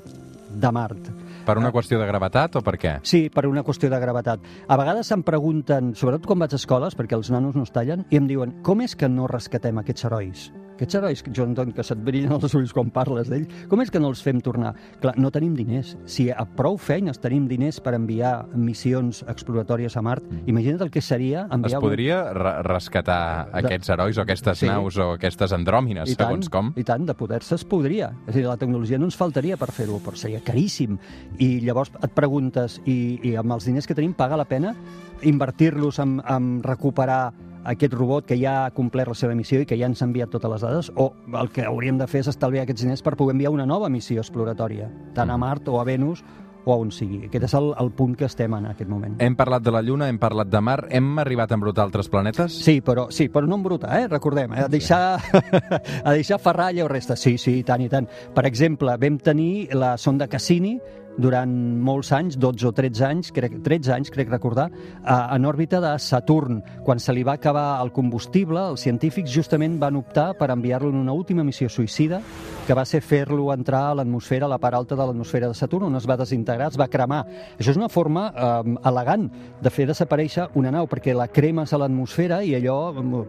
de 0.53 0.71
Mart. 0.75 1.09
Per 1.45 1.57
una 1.57 1.71
qüestió 1.73 1.97
de 1.97 2.05
gravetat 2.05 2.55
o 2.59 2.61
per 2.61 2.75
què? 2.77 2.95
Sí, 3.07 3.23
per 3.33 3.47
una 3.49 3.63
qüestió 3.65 3.89
de 3.89 3.99
gravetat. 3.99 4.43
A 4.69 4.77
vegades 4.77 5.09
em 5.15 5.23
pregunten, 5.25 5.95
sobretot 5.97 6.27
quan 6.29 6.43
vaig 6.43 6.53
a 6.53 6.59
escoles, 6.61 6.97
perquè 6.97 7.17
els 7.17 7.31
nanos 7.33 7.57
no 7.57 7.65
es 7.65 7.73
tallen, 7.73 8.05
i 8.13 8.19
em 8.21 8.27
diuen, 8.29 8.59
com 8.65 8.85
és 8.85 8.93
que 8.95 9.09
no 9.09 9.29
rescatem 9.31 9.81
aquests 9.81 10.05
herois? 10.05 10.51
Aquests 10.81 10.95
herois, 10.97 11.21
Anton, 11.43 11.71
que 11.77 11.83
se't 11.85 12.01
brillen 12.01 12.31
els 12.33 12.55
ulls 12.57 12.71
quan 12.73 12.87
parles 12.89 13.27
d'ell, 13.29 13.43
com 13.69 13.83
és 13.83 13.91
que 13.93 13.99
no 14.01 14.09
els 14.09 14.23
fem 14.25 14.39
tornar? 14.41 14.71
Clar, 15.03 15.13
no 15.21 15.29
tenim 15.29 15.53
diners. 15.53 15.91
Si 16.09 16.31
a 16.33 16.41
prou 16.57 16.79
feines 16.81 17.19
tenim 17.21 17.45
diners 17.45 17.77
per 17.85 17.93
enviar 17.93 18.47
missions 18.57 19.19
exploratòries 19.29 19.93
a 19.97 20.01
Mart, 20.01 20.25
imagina't 20.49 20.81
el 20.81 20.89
que 20.89 21.03
seria 21.05 21.43
Es 21.45 21.53
enviar... 21.53 21.81
podria 21.85 22.17
re 22.33 22.55
rescatar 22.65 23.19
aquests 23.61 23.91
herois 23.93 24.17
o 24.17 24.23
aquestes 24.25 24.57
Sí. 24.57 24.65
naus 24.71 24.97
o 24.97 25.11
aquestes 25.19 25.53
andròmines, 25.53 26.09
I 26.09 26.15
tant, 26.17 26.31
segons 26.31 26.49
com? 26.49 26.73
I 26.75 26.83
tant, 26.87 27.05
de 27.05 27.13
poder-se 27.13 27.53
es 27.59 27.63
podria. 27.63 28.09
És 28.25 28.33
a 28.33 28.39
dir, 28.39 28.47
la 28.49 28.57
tecnologia 28.57 28.97
no 28.97 29.05
ens 29.05 29.19
faltaria 29.21 29.57
per 29.61 29.69
fer-ho, 29.71 29.99
però 30.01 30.17
seria 30.17 30.41
caríssim. 30.41 30.97
I 31.37 31.59
llavors 31.61 31.93
et 32.01 32.17
preguntes, 32.17 32.79
i, 32.89 33.19
i 33.21 33.35
amb 33.37 33.53
els 33.53 33.69
diners 33.69 33.85
que 33.85 33.93
tenim 33.93 34.17
paga 34.17 34.37
la 34.39 34.49
pena 34.49 34.73
invertir-los 35.21 35.99
en, 36.01 36.17
en 36.25 36.63
recuperar 36.63 37.33
aquest 37.65 37.93
robot 37.93 38.25
que 38.25 38.37
ja 38.39 38.65
ha 38.65 38.71
complert 38.75 39.11
la 39.11 39.17
seva 39.17 39.35
missió 39.37 39.61
i 39.61 39.67
que 39.69 39.77
ja 39.79 39.89
ens 39.89 40.01
ha 40.01 40.07
enviat 40.09 40.31
totes 40.33 40.51
les 40.51 40.61
dades, 40.65 40.91
o 40.95 41.11
el 41.39 41.51
que 41.53 41.65
hauríem 41.67 41.99
de 42.01 42.07
fer 42.09 42.23
és 42.25 42.31
estalviar 42.31 42.65
aquests 42.65 42.85
diners 42.85 43.03
per 43.05 43.17
poder 43.19 43.35
enviar 43.37 43.51
una 43.53 43.67
nova 43.69 43.89
missió 43.89 44.21
exploratòria, 44.21 44.89
tant 45.15 45.29
a 45.29 45.37
Mart 45.41 45.69
o 45.69 45.79
a 45.81 45.85
Venus 45.87 46.23
o 46.65 46.73
a 46.73 46.77
on 46.77 46.91
sigui. 46.93 47.23
Aquest 47.25 47.47
és 47.47 47.53
el, 47.57 47.71
el 47.81 47.91
punt 47.97 48.13
que 48.17 48.27
estem 48.27 48.53
en 48.53 48.67
aquest 48.69 48.89
moment. 48.89 49.15
Hem 49.23 49.35
parlat 49.37 49.63
de 49.65 49.73
la 49.73 49.81
Lluna, 49.85 50.09
hem 50.11 50.19
parlat 50.21 50.49
de 50.51 50.61
Mar, 50.61 50.79
hem 50.93 51.09
arribat 51.21 51.51
a 51.51 51.57
embrutar 51.57 51.85
altres 51.87 52.09
planetes? 52.11 52.53
Sí, 52.63 52.79
però, 52.85 53.07
sí, 53.13 53.29
però 53.33 53.49
no 53.49 53.57
embrutar, 53.57 53.95
eh? 53.97 54.07
recordem, 54.11 54.53
eh? 54.53 54.65
a, 54.65 54.69
deixar, 54.71 55.17
a 56.05 56.13
deixar 56.13 56.39
ferralla 56.41 56.85
o 56.85 56.89
resta. 56.91 57.17
Sí, 57.17 57.37
sí, 57.41 57.57
i 57.61 57.67
tant, 57.67 57.81
i 57.81 57.89
tant. 57.89 58.09
Per 58.35 58.45
exemple, 58.49 58.95
vam 59.01 59.17
tenir 59.21 59.69
la 59.77 59.95
sonda 59.97 60.29
Cassini, 60.29 60.77
durant 61.17 61.51
molts 61.83 62.11
anys, 62.15 62.37
12 62.39 62.67
o 62.69 62.71
13 62.75 63.03
anys, 63.07 63.31
crec, 63.35 63.57
13 63.63 63.93
anys, 63.95 64.11
crec 64.13 64.29
recordar, 64.31 64.69
a, 65.03 65.35
en 65.35 65.45
òrbita 65.45 65.81
de 65.83 65.91
Saturn. 65.99 66.61
Quan 66.85 66.99
se 66.99 67.13
li 67.13 67.23
va 67.27 67.35
acabar 67.39 67.81
el 67.83 67.91
combustible, 67.91 68.61
els 68.71 68.85
científics 68.85 69.31
justament 69.33 69.77
van 69.81 69.97
optar 69.99 70.31
per 70.39 70.51
enviar-lo 70.53 70.91
en 70.91 71.01
una 71.01 71.13
última 71.13 71.43
missió 71.43 71.69
suïcida, 71.69 72.21
que 72.67 72.77
va 72.77 72.85
ser 72.85 73.01
fer-lo 73.01 73.49
entrar 73.53 73.83
a 73.89 73.95
l'atmosfera, 73.99 74.45
a 74.45 74.53
la 74.53 74.59
part 74.61 74.77
alta 74.77 74.95
de 74.95 75.03
l'atmosfera 75.03 75.49
de 75.51 75.57
Saturn, 75.57 75.89
on 75.89 75.99
es 75.99 76.07
va 76.07 76.19
desintegrar, 76.21 76.71
es 76.71 76.79
va 76.79 76.89
cremar. 76.91 77.23
Això 77.57 77.73
és 77.73 77.79
una 77.79 77.91
forma 77.91 78.27
eh, 78.31 78.75
elegant 78.89 79.27
de 79.61 79.73
fer 79.73 79.87
desaparèixer 79.89 80.49
una 80.59 80.71
nau, 80.73 80.87
perquè 80.91 81.15
la 81.17 81.29
cremes 81.31 81.73
a 81.73 81.81
l'atmosfera 81.81 82.41
i 82.45 82.55
allò 82.55 82.79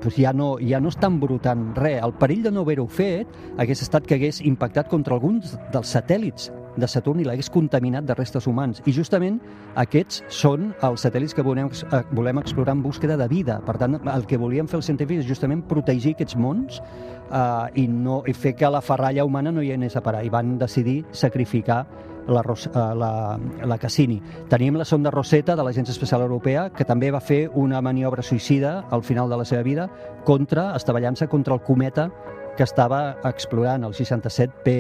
pues, 0.01 0.17
ja, 0.17 0.33
no, 0.37 0.55
ja 0.62 0.81
no 0.81 0.93
està 0.93 1.11
embrutant 1.11 1.73
res. 1.79 2.01
El 2.03 2.17
perill 2.21 2.47
de 2.47 2.55
no 2.55 2.67
haver-ho 2.67 2.87
fet 2.87 3.31
hagués 3.59 3.83
estat 3.85 4.07
que 4.07 4.19
hagués 4.19 4.43
impactat 4.45 4.91
contra 4.93 5.17
alguns 5.17 5.57
dels 5.73 5.97
satèl·lits 5.97 6.51
de 6.76 6.88
Saturn 6.88 7.21
i 7.21 7.26
l'hagués 7.26 7.50
contaminat 7.52 8.07
de 8.09 8.17
restes 8.17 8.47
humans. 8.47 8.83
I 8.87 8.95
justament 8.97 9.38
aquests 9.81 10.23
són 10.33 10.71
els 10.83 11.05
satèl·lits 11.05 11.35
que 11.37 11.45
volem, 11.47 11.69
eh, 11.69 12.02
volem 12.12 12.38
explorar 12.38 12.76
en 12.76 12.83
búsqueda 12.83 13.17
de 13.17 13.29
vida. 13.29 13.61
Per 13.67 13.76
tant, 13.79 14.00
el 14.00 14.26
que 14.26 14.38
volien 14.38 14.69
fer 14.69 14.81
els 14.81 14.87
científics 14.87 15.25
és 15.25 15.29
justament 15.29 15.62
protegir 15.69 16.14
aquests 16.14 16.37
mons 16.37 16.81
eh, 16.81 17.83
i, 17.83 17.87
no, 17.88 18.23
i 18.26 18.33
fer 18.33 18.55
que 18.57 18.71
la 18.71 18.81
ferralla 18.81 19.25
humana 19.25 19.52
no 19.52 19.62
hi 19.62 19.73
anés 19.73 19.97
a 19.97 20.02
parar. 20.02 20.25
I 20.25 20.33
van 20.33 20.59
decidir 20.59 21.05
sacrificar 21.12 21.87
la, 22.26 22.41
eh, 22.41 22.95
la, 22.97 23.38
la 23.67 23.79
Cassini. 23.79 24.21
Tenim 24.49 24.76
la 24.76 24.85
sonda 24.85 25.11
Rosetta 25.11 25.57
de 25.57 25.64
l'Agència 25.64 25.93
Espacial 25.93 26.23
Europea, 26.23 26.69
que 26.71 26.87
també 26.88 27.11
va 27.11 27.21
fer 27.21 27.49
una 27.55 27.81
maniobra 27.83 28.23
suïcida 28.23 28.85
al 28.91 29.02
final 29.02 29.31
de 29.31 29.41
la 29.41 29.45
seva 29.45 29.62
vida 29.62 29.88
contra, 30.25 30.73
estavellant-se 30.76 31.29
contra 31.29 31.55
el 31.55 31.62
cometa 31.62 32.11
que 32.56 32.66
estava 32.66 33.18
explorant, 33.28 33.85
el 33.85 33.94
67P. 33.97 34.76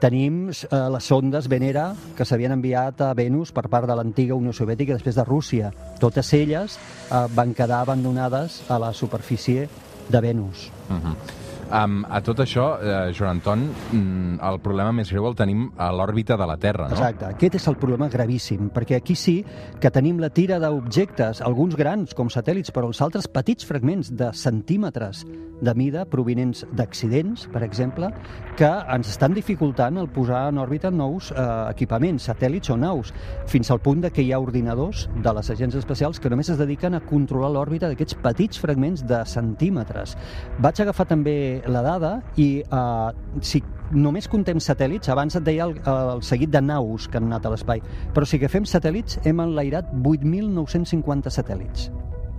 Tenim 0.00 0.50
eh, 0.50 0.66
les 0.92 1.06
sondes 1.08 1.48
Venera 1.48 1.86
que 2.18 2.26
s'havien 2.28 2.52
enviat 2.52 3.00
a 3.00 3.14
Venus 3.16 3.54
per 3.56 3.64
part 3.72 3.88
de 3.88 3.96
l'antiga 3.96 4.36
Unió 4.36 4.52
Soviètica 4.52 4.98
després 4.98 5.16
de 5.16 5.24
Rússia. 5.24 5.72
Totes 6.02 6.34
elles 6.36 6.76
eh, 6.76 7.24
van 7.38 7.56
quedar 7.56 7.80
abandonades 7.80 8.60
a 8.68 8.78
la 8.82 8.92
superfície 8.92 9.68
de 10.08 10.20
Venus. 10.20 10.70
Uh 10.90 11.00
-huh. 11.00 11.45
Um, 11.66 12.04
a 12.06 12.20
tot 12.22 12.38
això, 12.44 12.78
eh, 12.78 13.12
Joan 13.12 13.40
Anton, 13.40 13.64
mm, 13.66 14.38
el 14.38 14.60
problema 14.62 14.92
més 14.92 15.10
greu 15.10 15.26
el 15.26 15.34
tenim 15.34 15.64
a 15.76 15.90
l'òrbita 15.90 16.36
de 16.38 16.46
la 16.46 16.56
Terra, 16.56 16.86
no? 16.88 16.94
Exacte, 16.94 17.24
aquest 17.26 17.56
és 17.56 17.66
el 17.66 17.76
problema 17.76 18.08
gravíssim, 18.08 18.70
perquè 18.70 18.96
aquí 18.96 19.16
sí 19.16 19.44
que 19.80 19.90
tenim 19.90 20.20
la 20.20 20.30
tira 20.30 20.60
d'objectes, 20.60 21.42
alguns 21.42 21.74
grans 21.74 22.14
com 22.14 22.28
satèl·lits, 22.28 22.70
però 22.70 22.86
els 22.86 23.02
altres 23.02 23.26
petits 23.26 23.66
fragments 23.66 24.14
de 24.14 24.32
centímetres 24.32 25.24
de 25.60 25.74
mida 25.74 26.04
provinents 26.04 26.66
d'accidents, 26.76 27.46
per 27.52 27.62
exemple, 27.64 28.10
que 28.56 28.68
ens 28.68 29.08
estan 29.08 29.34
dificultant 29.34 29.96
el 29.98 30.08
posar 30.08 30.48
en 30.50 30.58
òrbita 30.58 30.90
nous 30.90 31.32
eh, 31.32 31.46
equipaments, 31.70 32.28
satèl·lits 32.28 32.70
o 32.70 32.76
naus, 32.76 33.12
fins 33.46 33.70
al 33.70 33.80
punt 33.80 34.02
de 34.04 34.10
que 34.10 34.22
hi 34.22 34.32
ha 34.32 34.40
ordinadors 34.40 35.08
de 35.16 35.32
les 35.32 35.50
agències 35.50 35.80
espacials 35.80 36.20
que 36.20 36.30
només 36.30 36.50
es 36.52 36.58
dediquen 36.58 36.94
a 36.94 37.00
controlar 37.00 37.50
l'òrbita 37.50 37.88
d'aquests 37.88 38.20
petits 38.22 38.60
fragments 38.60 39.02
de 39.06 39.24
centímetres. 39.24 40.16
Vaig 40.60 40.80
agafar 40.80 41.08
també 41.08 41.55
la 41.66 41.82
dada 41.84 42.12
i 42.36 42.48
eh, 42.62 43.40
si 43.40 43.62
només 43.94 44.26
contem 44.28 44.58
satèl·lits, 44.62 45.10
abans 45.12 45.36
et 45.38 45.44
deia 45.46 45.66
el, 45.68 45.76
el 45.78 46.22
seguit 46.26 46.50
de 46.50 46.62
naus 46.62 47.06
que 47.08 47.20
han 47.20 47.28
anat 47.30 47.46
a 47.46 47.54
l'espai, 47.54 47.82
però 48.14 48.26
si 48.26 48.40
que 48.42 48.50
fem 48.50 48.66
satèl·lits 48.66 49.20
hem 49.24 49.42
enlairat 49.44 49.92
8.950 49.94 51.32
satèl·lits 51.32 51.90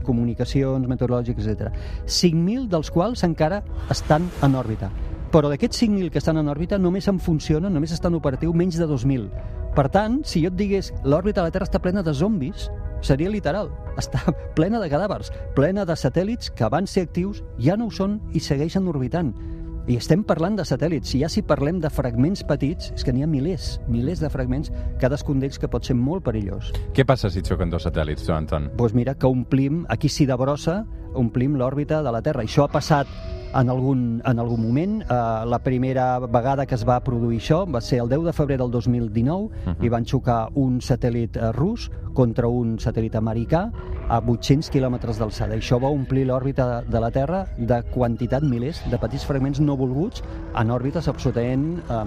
comunicacions 0.07 0.87
meteorològiques, 0.87 1.49
etc. 1.51 1.73
5.000 2.07 2.69
dels 2.71 2.91
quals 2.95 3.25
encara 3.27 3.59
estan 3.91 4.29
en 4.45 4.55
òrbita. 4.55 4.87
Però 5.33 5.51
d'aquests 5.51 5.83
5.000 5.83 6.11
que 6.13 6.21
estan 6.21 6.39
en 6.39 6.47
òrbita 6.47 6.79
només 6.79 7.09
en 7.11 7.19
funcionen, 7.19 7.73
només 7.75 7.91
estan 7.91 8.15
operatiu 8.15 8.53
menys 8.55 8.79
de 8.79 8.87
2.000. 8.87 9.27
Per 9.75 9.87
tant, 9.93 10.21
si 10.25 10.41
jo 10.45 10.53
et 10.53 10.55
digués 10.57 10.93
l'òrbita 11.03 11.41
de 11.41 11.49
la 11.49 11.53
Terra 11.53 11.67
està 11.67 11.81
plena 11.83 12.01
de 12.05 12.15
zombis, 12.15 12.69
seria 13.01 13.29
literal. 13.29 13.71
Està 13.97 14.21
plena 14.57 14.81
de 14.81 14.89
cadàvers, 14.91 15.31
plena 15.55 15.85
de 15.85 15.95
satèl·lits 15.97 16.51
que 16.53 16.69
van 16.71 16.87
ser 16.87 17.07
actius, 17.07 17.43
ja 17.59 17.77
no 17.77 17.87
ho 17.87 17.93
són 17.93 18.19
i 18.33 18.41
segueixen 18.43 18.87
orbitant. 18.87 19.33
I 19.87 19.95
estem 19.95 20.19
parlant 20.27 20.57
de 20.59 20.65
satèl·lits. 20.67 21.13
Ja 21.15 21.29
si 21.31 21.45
parlem 21.47 21.77
de 21.79 21.87
fragments 21.87 22.41
petits, 22.43 22.89
és 22.91 23.05
que 23.07 23.13
n'hi 23.15 23.23
ha 23.23 23.29
milers, 23.31 23.77
milers 23.87 24.19
de 24.19 24.27
fragments, 24.29 24.67
cadascun 24.99 25.39
d'ells 25.39 25.55
que 25.61 25.69
pot 25.71 25.87
ser 25.87 25.95
molt 25.95 26.25
perillós. 26.25 26.73
Què 26.91 27.05
passa 27.07 27.31
si 27.31 27.39
xoquen 27.39 27.71
dos 27.71 27.87
satèl·lits, 27.87 28.27
Joan 28.27 28.43
Anton? 28.43 28.67
Doncs 28.67 28.81
pues 28.81 28.97
mira, 28.97 29.15
que 29.15 29.31
omplim, 29.31 29.85
aquí 29.87 30.11
sí 30.11 30.27
de 30.27 30.35
brossa, 30.35 30.81
omplim 31.17 31.57
l'òrbita 31.57 32.03
de 32.05 32.13
la 32.13 32.21
Terra. 32.21 32.45
Això 32.45 32.65
ha 32.65 32.71
passat 32.71 33.09
en 33.57 33.69
algun, 33.69 34.21
en 34.25 34.39
algun 34.39 34.61
moment. 34.61 34.97
Uh, 35.03 35.45
la 35.49 35.59
primera 35.59 36.19
vegada 36.19 36.65
que 36.65 36.75
es 36.75 36.85
va 36.87 36.99
produir 37.03 37.39
això 37.41 37.63
va 37.65 37.81
ser 37.81 38.01
el 38.03 38.09
10 38.09 38.25
de 38.27 38.33
febrer 38.33 38.57
del 38.61 38.71
2019 38.71 39.45
uh 39.45 39.49
-huh. 39.49 39.85
i 39.85 39.89
van 39.89 40.05
xocar 40.05 40.49
un 40.53 40.79
satèl·lit 40.79 41.37
uh, 41.37 41.51
rus 41.53 41.89
contra 42.13 42.47
un 42.47 42.77
satèl·lit 42.77 43.15
americà 43.15 43.71
a 44.09 44.21
800 44.25 44.69
quilòmetres 44.71 45.19
d'alçada. 45.19 45.55
Això 45.55 45.79
va 45.81 45.89
omplir 45.89 46.25
l'òrbita 46.25 46.65
de, 46.67 46.91
de 46.91 46.99
la 46.99 47.11
Terra 47.11 47.45
de 47.57 47.81
quantitat 47.93 48.43
milers 48.43 48.81
de 48.89 48.97
petits 48.97 49.25
fragments 49.25 49.59
no 49.59 49.75
volguts 49.77 50.23
en 50.55 50.71
òrbites 50.71 51.07
absolutament 51.11 51.81
eh, 51.89 52.03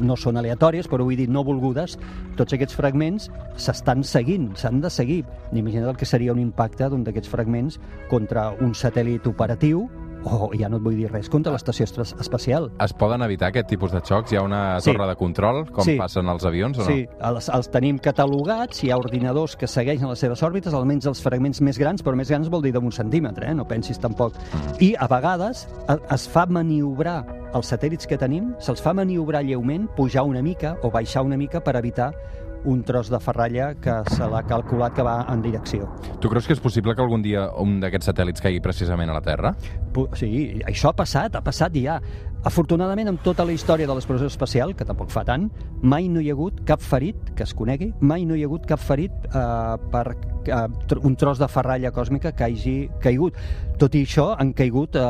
no 0.00 0.16
són 0.16 0.40
aleatòries, 0.40 0.88
però 0.88 1.04
vull 1.04 1.18
dir 1.18 1.28
no 1.30 1.44
volgudes. 1.44 1.98
Tots 2.36 2.56
aquests 2.56 2.74
fragments 2.74 3.28
s'estan 3.60 4.02
seguint, 4.04 4.50
s'han 4.56 4.80
de 4.80 4.90
seguir. 4.90 5.22
Imagina't 5.52 5.92
el 5.92 6.00
que 6.00 6.08
seria 6.08 6.32
un 6.32 6.40
impacte 6.40 6.88
d'un 6.88 7.04
d'aquests 7.04 7.30
fragments 7.30 7.78
contra 8.10 8.50
un 8.60 8.74
satèl·lit 8.76 9.26
operatiu 9.30 9.86
o 10.24 10.50
ja 10.54 10.68
no 10.70 10.78
et 10.78 10.84
vull 10.84 10.96
dir 10.96 11.10
res, 11.10 11.28
contra 11.30 11.52
l'estació 11.54 11.86
espacial. 12.20 12.68
Es 12.82 12.94
poden 12.96 13.24
evitar 13.26 13.50
aquest 13.50 13.68
tipus 13.72 13.92
de 13.94 14.02
xocs? 14.04 14.32
Hi 14.32 14.38
ha 14.38 14.44
una 14.46 14.62
sí. 14.80 14.90
torre 14.90 15.08
de 15.10 15.16
control, 15.18 15.64
com 15.74 15.86
sí. 15.86 15.96
passen 15.98 16.30
els 16.30 16.46
avions, 16.48 16.78
o 16.78 16.84
no? 16.84 16.88
Sí, 16.88 17.06
els, 17.28 17.48
els 17.52 17.70
tenim 17.74 17.98
catalogats, 18.02 18.82
hi 18.84 18.92
ha 18.92 18.98
ordinadors 19.00 19.56
que 19.58 19.68
segueixen 19.70 20.08
les 20.10 20.22
seves 20.22 20.42
òrbites, 20.46 20.74
almenys 20.78 21.08
els 21.10 21.22
fragments 21.24 21.62
més 21.64 21.80
grans, 21.80 22.04
però 22.04 22.16
més 22.18 22.30
grans 22.30 22.50
vol 22.52 22.62
dir 22.64 22.74
d'un 22.76 22.92
centímetre, 22.94 23.50
eh? 23.50 23.56
no 23.58 23.66
pensis 23.68 24.00
tampoc. 24.02 24.38
Mm. 24.38 24.76
I 24.86 24.92
a 24.98 25.08
vegades 25.10 25.66
es 25.90 26.28
fa 26.30 26.46
maniobrar 26.46 27.22
els 27.52 27.68
satèl·lits 27.68 28.08
que 28.08 28.16
tenim, 28.20 28.52
se'ls 28.62 28.80
fa 28.80 28.94
maniobrar 28.96 29.42
lleument, 29.44 29.88
pujar 29.96 30.24
una 30.24 30.40
mica 30.44 30.76
o 30.82 30.90
baixar 30.90 31.26
una 31.26 31.36
mica 31.36 31.60
per 31.60 31.76
evitar 31.76 32.12
un 32.64 32.82
tros 32.86 33.10
de 33.10 33.18
ferralla 33.20 33.72
que 33.82 33.94
se 34.10 34.26
l'ha 34.28 34.42
calculat 34.48 34.94
que 34.94 35.04
va 35.06 35.16
en 35.32 35.42
direcció. 35.42 35.88
Tu 36.20 36.30
creus 36.30 36.46
que 36.46 36.56
és 36.56 36.62
possible 36.62 36.94
que 36.94 37.02
algun 37.02 37.22
dia 37.22 37.48
un 37.62 37.78
d'aquests 37.82 38.12
satèl·lits 38.12 38.42
caigui 38.44 38.62
precisament 38.62 39.10
a 39.10 39.16
la 39.18 39.24
Terra? 39.24 39.54
Sí, 40.18 40.60
això 40.66 40.92
ha 40.92 40.96
passat, 40.96 41.36
ha 41.36 41.42
passat 41.44 41.74
ja. 41.76 41.98
Afortunadament, 42.42 43.06
amb 43.06 43.20
tota 43.22 43.44
la 43.46 43.54
història 43.54 43.86
de 43.86 43.94
l'exploració 43.94 44.26
espacial, 44.26 44.72
que 44.74 44.82
tampoc 44.82 45.12
fa 45.14 45.22
tant, 45.22 45.44
mai 45.86 46.08
no 46.10 46.18
hi 46.18 46.32
ha 46.32 46.34
hagut 46.34 46.64
cap 46.66 46.82
ferit, 46.82 47.30
que 47.38 47.44
es 47.46 47.52
conegui, 47.54 47.92
mai 48.00 48.24
no 48.26 48.34
hi 48.34 48.42
ha 48.42 48.48
hagut 48.50 48.66
cap 48.66 48.82
ferit 48.82 49.14
eh, 49.28 49.76
per 49.92 50.02
eh, 50.50 50.64
un 51.06 51.14
tros 51.14 51.38
de 51.38 51.46
ferralla 51.46 51.92
còsmica 51.94 52.32
que 52.34 52.48
hagi 52.48 52.74
caigut. 53.04 53.38
Tot 53.78 53.94
i 53.94 54.02
això, 54.08 54.32
han 54.42 54.50
caigut 54.58 54.98
eh, 54.98 55.06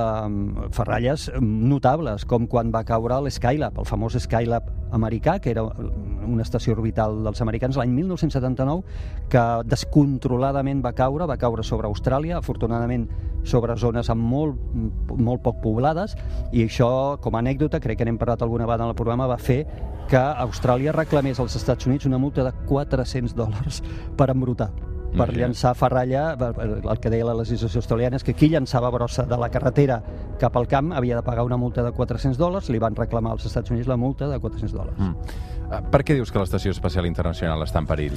ferralles 0.77 1.31
notables, 1.41 2.29
com 2.29 2.45
quan 2.53 2.69
va 2.75 2.85
caure 2.85 3.23
l'Skylab, 3.25 3.81
el 3.81 3.89
famós 3.89 4.21
Skylab 4.21 4.69
americà, 4.93 5.39
que 5.41 5.57
era 5.57 5.65
una 5.65 6.45
estació 6.45 6.77
orbital 6.77 7.23
dels 7.25 7.41
americans 7.41 7.81
l'any 7.81 7.97
1979, 7.97 8.85
que 9.33 9.47
descontroladament 9.73 10.85
va 10.85 10.93
caure, 10.93 11.25
va 11.25 11.41
caure 11.41 11.65
sobre 11.65 11.89
Austràlia, 11.89 12.37
afortunadament 12.45 13.09
sobre 13.45 13.77
zones 13.77 14.11
amb 14.13 14.23
molt, 14.23 14.61
molt 15.17 15.43
poc 15.43 15.61
poblades, 15.65 16.17
i 16.53 16.67
això, 16.67 17.19
com 17.23 17.35
a 17.37 17.43
anècdota, 17.43 17.81
crec 17.81 17.99
que 17.99 18.07
n'hem 18.09 18.21
parlat 18.21 18.43
alguna 18.43 18.69
vegada 18.69 18.87
en 18.87 18.95
el 18.95 18.99
programa, 18.99 19.31
va 19.31 19.39
fer 19.39 19.65
que 20.11 20.21
Austràlia 20.21 20.93
reclamés 20.93 21.41
als 21.41 21.57
Estats 21.57 21.87
Units 21.87 22.07
una 22.07 22.21
multa 22.21 22.45
de 22.45 22.55
400 22.69 23.37
dòlars 23.39 23.83
per 24.19 24.31
embrutar 24.31 24.73
per 25.17 25.29
llançar 25.37 25.75
ferralla, 25.77 26.23
el 26.33 27.01
que 27.01 27.11
deia 27.13 27.27
la 27.29 27.35
legislació 27.37 27.83
australiana 27.83 28.19
és 28.19 28.25
que 28.25 28.35
qui 28.37 28.49
llançava 28.53 28.91
brossa 28.95 29.27
de 29.29 29.39
la 29.39 29.51
carretera 29.53 30.01
cap 30.41 30.57
al 30.57 30.69
camp 30.71 30.93
havia 30.97 31.19
de 31.19 31.25
pagar 31.27 31.45
una 31.45 31.59
multa 31.61 31.85
de 31.85 31.93
400 31.93 32.41
dòlars, 32.41 32.71
li 32.73 32.81
van 32.83 32.97
reclamar 32.97 33.35
als 33.37 33.47
Estats 33.51 33.71
Units 33.71 33.91
la 33.91 33.99
multa 34.01 34.29
de 34.31 34.41
400 34.41 34.73
dòlars. 34.73 34.99
Mm. 34.99 35.39
Eh, 35.69 35.83
per 35.93 36.03
què 36.03 36.17
dius 36.17 36.33
que 36.33 36.41
l'Estació 36.41 36.73
Espacial 36.73 37.07
Internacional 37.07 37.65
està 37.67 37.83
en 37.83 37.89
perill? 37.91 38.17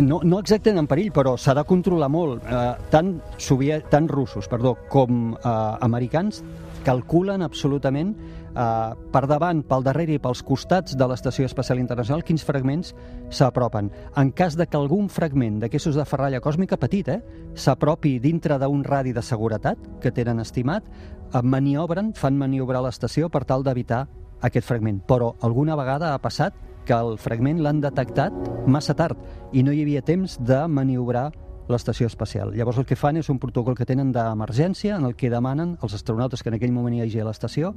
No, 0.00 0.20
no 0.24 0.38
exactament 0.40 0.84
en 0.84 0.88
perill, 0.90 1.12
però 1.14 1.36
s'ha 1.36 1.54
de 1.54 1.64
controlar 1.68 2.08
molt. 2.12 2.44
Eh, 2.46 2.60
tant, 2.92 3.16
soviet, 3.38 3.88
tant 3.92 4.08
russos 4.10 4.48
perdó, 4.50 4.76
com 4.92 5.34
eh, 5.34 5.56
americans 5.84 6.42
calculen 6.82 7.42
absolutament 7.42 8.14
eh, 8.56 8.94
per 9.12 9.22
davant, 9.30 9.62
pel 9.68 9.84
darrere 9.86 10.16
i 10.16 10.22
pels 10.22 10.42
costats 10.46 10.96
de 10.98 11.08
l'Estació 11.08 11.46
Espacial 11.48 11.80
Internacional 11.82 12.24
quins 12.26 12.44
fragments 12.46 12.92
s'apropen. 13.30 13.90
En 14.18 14.32
cas 14.36 14.56
de 14.58 14.66
que 14.66 14.78
algun 14.78 15.08
fragment 15.12 15.60
d'aquestos 15.62 15.98
de 15.98 16.06
ferralla 16.08 16.42
còsmica, 16.42 16.80
petit, 16.80 17.08
eh, 17.08 17.20
s'apropi 17.54 18.18
dintre 18.22 18.58
d'un 18.58 18.84
radi 18.84 19.12
de 19.12 19.22
seguretat 19.22 19.78
que 20.00 20.12
tenen 20.12 20.40
estimat, 20.40 20.84
eh, 20.86 21.42
maniobren, 21.42 22.12
fan 22.14 22.38
maniobrar 22.38 22.82
l'estació 22.82 23.30
per 23.30 23.44
tal 23.44 23.62
d'evitar 23.62 24.06
aquest 24.42 24.66
fragment. 24.66 25.02
Però 25.06 25.34
alguna 25.40 25.76
vegada 25.76 26.14
ha 26.14 26.18
passat 26.18 26.54
que 26.86 26.96
el 26.96 27.16
fragment 27.18 27.62
l'han 27.62 27.80
detectat 27.80 28.34
massa 28.66 28.94
tard 28.94 29.18
i 29.52 29.62
no 29.62 29.72
hi 29.72 29.82
havia 29.82 30.02
temps 30.02 30.38
de 30.40 30.66
maniobrar 30.68 31.30
l'estació 31.68 32.06
espacial. 32.06 32.52
Llavors 32.56 32.78
el 32.78 32.86
que 32.86 32.98
fan 32.98 33.16
és 33.20 33.28
un 33.30 33.38
protocol 33.42 33.76
que 33.78 33.86
tenen 33.88 34.12
d'emergència 34.14 34.96
en 34.96 35.06
el 35.08 35.14
que 35.16 35.30
demanen 35.30 35.76
als 35.80 35.94
astronautes 35.94 36.42
que 36.42 36.50
en 36.50 36.58
aquell 36.58 36.74
moment 36.74 36.96
hi 36.96 37.04
hagi 37.04 37.22
a 37.22 37.28
l'estació 37.28 37.72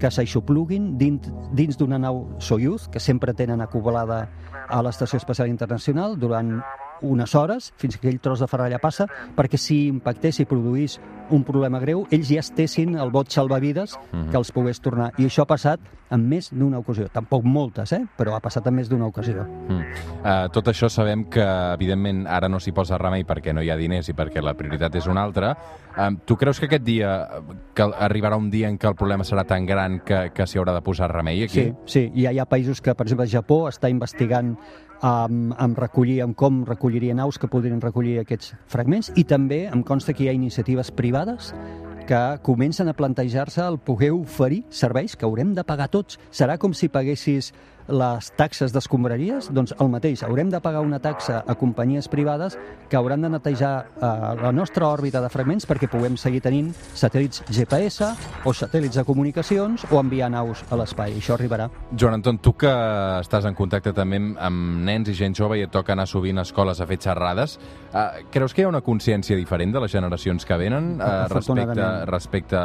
que 0.00 0.10
s'aixopluguin 0.10 0.96
dins, 0.98 1.78
d'una 1.78 1.98
nau 1.98 2.26
Soyuz, 2.38 2.88
que 2.88 3.00
sempre 3.00 3.34
tenen 3.34 3.62
acoblada 3.62 4.26
a 4.68 4.82
l'Estació 4.82 5.16
Espacial 5.16 5.48
Internacional 5.48 6.18
durant 6.18 6.58
unes 7.02 7.34
hores, 7.34 7.72
fins 7.76 7.96
que 7.96 8.06
aquell 8.06 8.20
tros 8.20 8.40
de 8.40 8.48
ferralla 8.50 8.80
passa, 8.82 9.08
perquè 9.36 9.60
si 9.60 9.86
impactés 9.88 10.40
i 10.40 10.48
produís 10.48 10.98
un 11.30 11.44
problema 11.44 11.80
greu, 11.80 12.06
ells 12.10 12.30
ja 12.32 12.40
estessin 12.40 12.96
el 12.98 13.12
bot 13.12 13.30
salvavides 13.32 13.96
que 14.10 14.36
els 14.38 14.52
pogués 14.54 14.80
tornar. 14.80 15.12
I 15.18 15.28
això 15.28 15.44
ha 15.44 15.50
passat 15.50 15.82
en 16.14 16.24
més 16.28 16.48
d'una 16.54 16.80
ocasió. 16.80 17.08
Tampoc 17.12 17.44
moltes, 17.44 17.92
eh? 17.92 18.00
però 18.16 18.34
ha 18.36 18.40
passat 18.40 18.66
en 18.70 18.76
més 18.78 18.88
d'una 18.88 19.08
ocasió. 19.10 19.44
Mm. 19.44 19.82
Uh, 20.22 20.46
tot 20.54 20.70
això 20.72 20.88
sabem 20.92 21.26
que, 21.32 21.44
evidentment, 21.74 22.24
ara 22.26 22.48
no 22.48 22.60
s'hi 22.62 22.72
posa 22.76 22.98
remei 23.00 23.26
perquè 23.28 23.52
no 23.52 23.62
hi 23.64 23.70
ha 23.70 23.76
diners 23.76 24.08
i 24.08 24.16
perquè 24.16 24.42
la 24.44 24.56
prioritat 24.56 24.96
és 25.00 25.08
una 25.10 25.24
altra. 25.28 25.52
Uh, 25.92 26.10
tu 26.24 26.38
creus 26.40 26.60
que 26.60 26.68
aquest 26.70 26.86
dia, 26.86 27.12
que 27.76 27.88
arribarà 28.08 28.40
un 28.40 28.48
dia 28.50 28.72
en 28.72 28.78
què 28.80 28.88
el 28.88 28.96
problema 28.96 29.26
serà 29.28 29.44
tan 29.48 29.66
gran 29.68 30.00
que, 30.00 30.28
que 30.34 30.48
s'hi 30.48 30.60
haurà 30.60 30.74
de 30.76 30.84
posar 30.84 31.10
remei 31.12 31.44
aquí? 31.44 31.68
Sí, 31.68 31.74
sí, 31.84 32.04
i 32.14 32.28
hi 32.28 32.40
ha 32.40 32.48
països 32.48 32.80
que, 32.80 32.96
per 32.96 33.06
exemple, 33.06 33.28
Japó 33.28 33.66
està 33.68 33.92
investigant 33.92 34.56
amb, 35.00 35.54
amb 35.58 35.78
recollir, 35.78 36.20
amb 36.22 36.36
com 36.36 36.64
recolliria 36.66 37.14
naus 37.14 37.38
que 37.38 37.50
podrien 37.50 37.80
recollir 37.80 38.18
aquests 38.20 38.54
fragments 38.66 39.12
i 39.16 39.24
també 39.24 39.66
em 39.66 39.82
consta 39.82 40.14
que 40.14 40.24
hi 40.24 40.30
ha 40.30 40.36
iniciatives 40.36 40.90
privades 40.90 41.52
que 42.08 42.38
comencen 42.42 42.88
a 42.88 42.96
plantejar-se 42.96 43.60
el 43.60 43.76
poder 43.84 44.14
oferir 44.16 44.62
serveis 44.70 45.14
que 45.14 45.26
haurem 45.28 45.52
de 45.54 45.64
pagar 45.64 45.90
tots. 45.92 46.16
Serà 46.32 46.56
com 46.56 46.72
si 46.72 46.88
paguessis 46.88 47.52
les 47.88 48.30
taxes 48.36 48.72
d'escombraries? 48.74 49.50
Doncs 49.54 49.74
el 49.80 49.90
mateix, 49.92 50.22
haurem 50.26 50.50
de 50.52 50.60
pagar 50.60 50.82
una 50.84 51.00
taxa 51.02 51.42
a 51.46 51.54
companyies 51.58 52.08
privades 52.08 52.58
que 52.88 52.96
hauran 52.96 53.22
de 53.22 53.30
netejar 53.32 53.74
eh, 53.96 54.10
la 54.42 54.52
nostra 54.52 54.88
òrbita 54.88 55.22
de 55.24 55.30
fragments 55.32 55.66
perquè 55.68 55.88
puguem 55.90 56.16
seguir 56.20 56.40
tenint 56.44 56.70
satèl·lits 56.94 57.42
GPS 57.48 58.12
o 58.44 58.54
satèl·lits 58.54 58.98
de 59.00 59.04
comunicacions 59.08 59.86
o 59.90 60.00
enviar 60.00 60.30
naus 60.32 60.64
a 60.70 60.78
l'espai. 60.80 61.16
Això 61.18 61.36
arribarà. 61.36 61.68
Joan 61.92 62.18
Anton, 62.18 62.38
tu 62.42 62.54
que 62.58 62.70
estàs 63.20 63.48
en 63.48 63.56
contacte 63.58 63.92
també 63.96 64.20
amb, 64.20 64.84
nens 64.84 65.08
i 65.08 65.16
gent 65.16 65.36
jove 65.36 65.58
i 65.58 65.64
et 65.66 65.72
toca 65.72 65.94
anar 65.94 66.06
sovint 66.08 66.38
a 66.38 66.46
escoles 66.46 66.80
a 66.80 66.86
fer 66.88 66.98
xerrades, 67.02 67.58
uh, 67.92 68.20
creus 68.32 68.54
que 68.54 68.62
hi 68.62 68.68
ha 68.68 68.72
una 68.72 68.82
consciència 68.84 69.36
diferent 69.36 69.74
de 69.74 69.82
les 69.84 69.92
generacions 69.92 70.44
que 70.44 70.58
venen 70.60 70.96
uh, 71.00 71.26
respecte, 71.32 71.88
respecte 72.10 72.62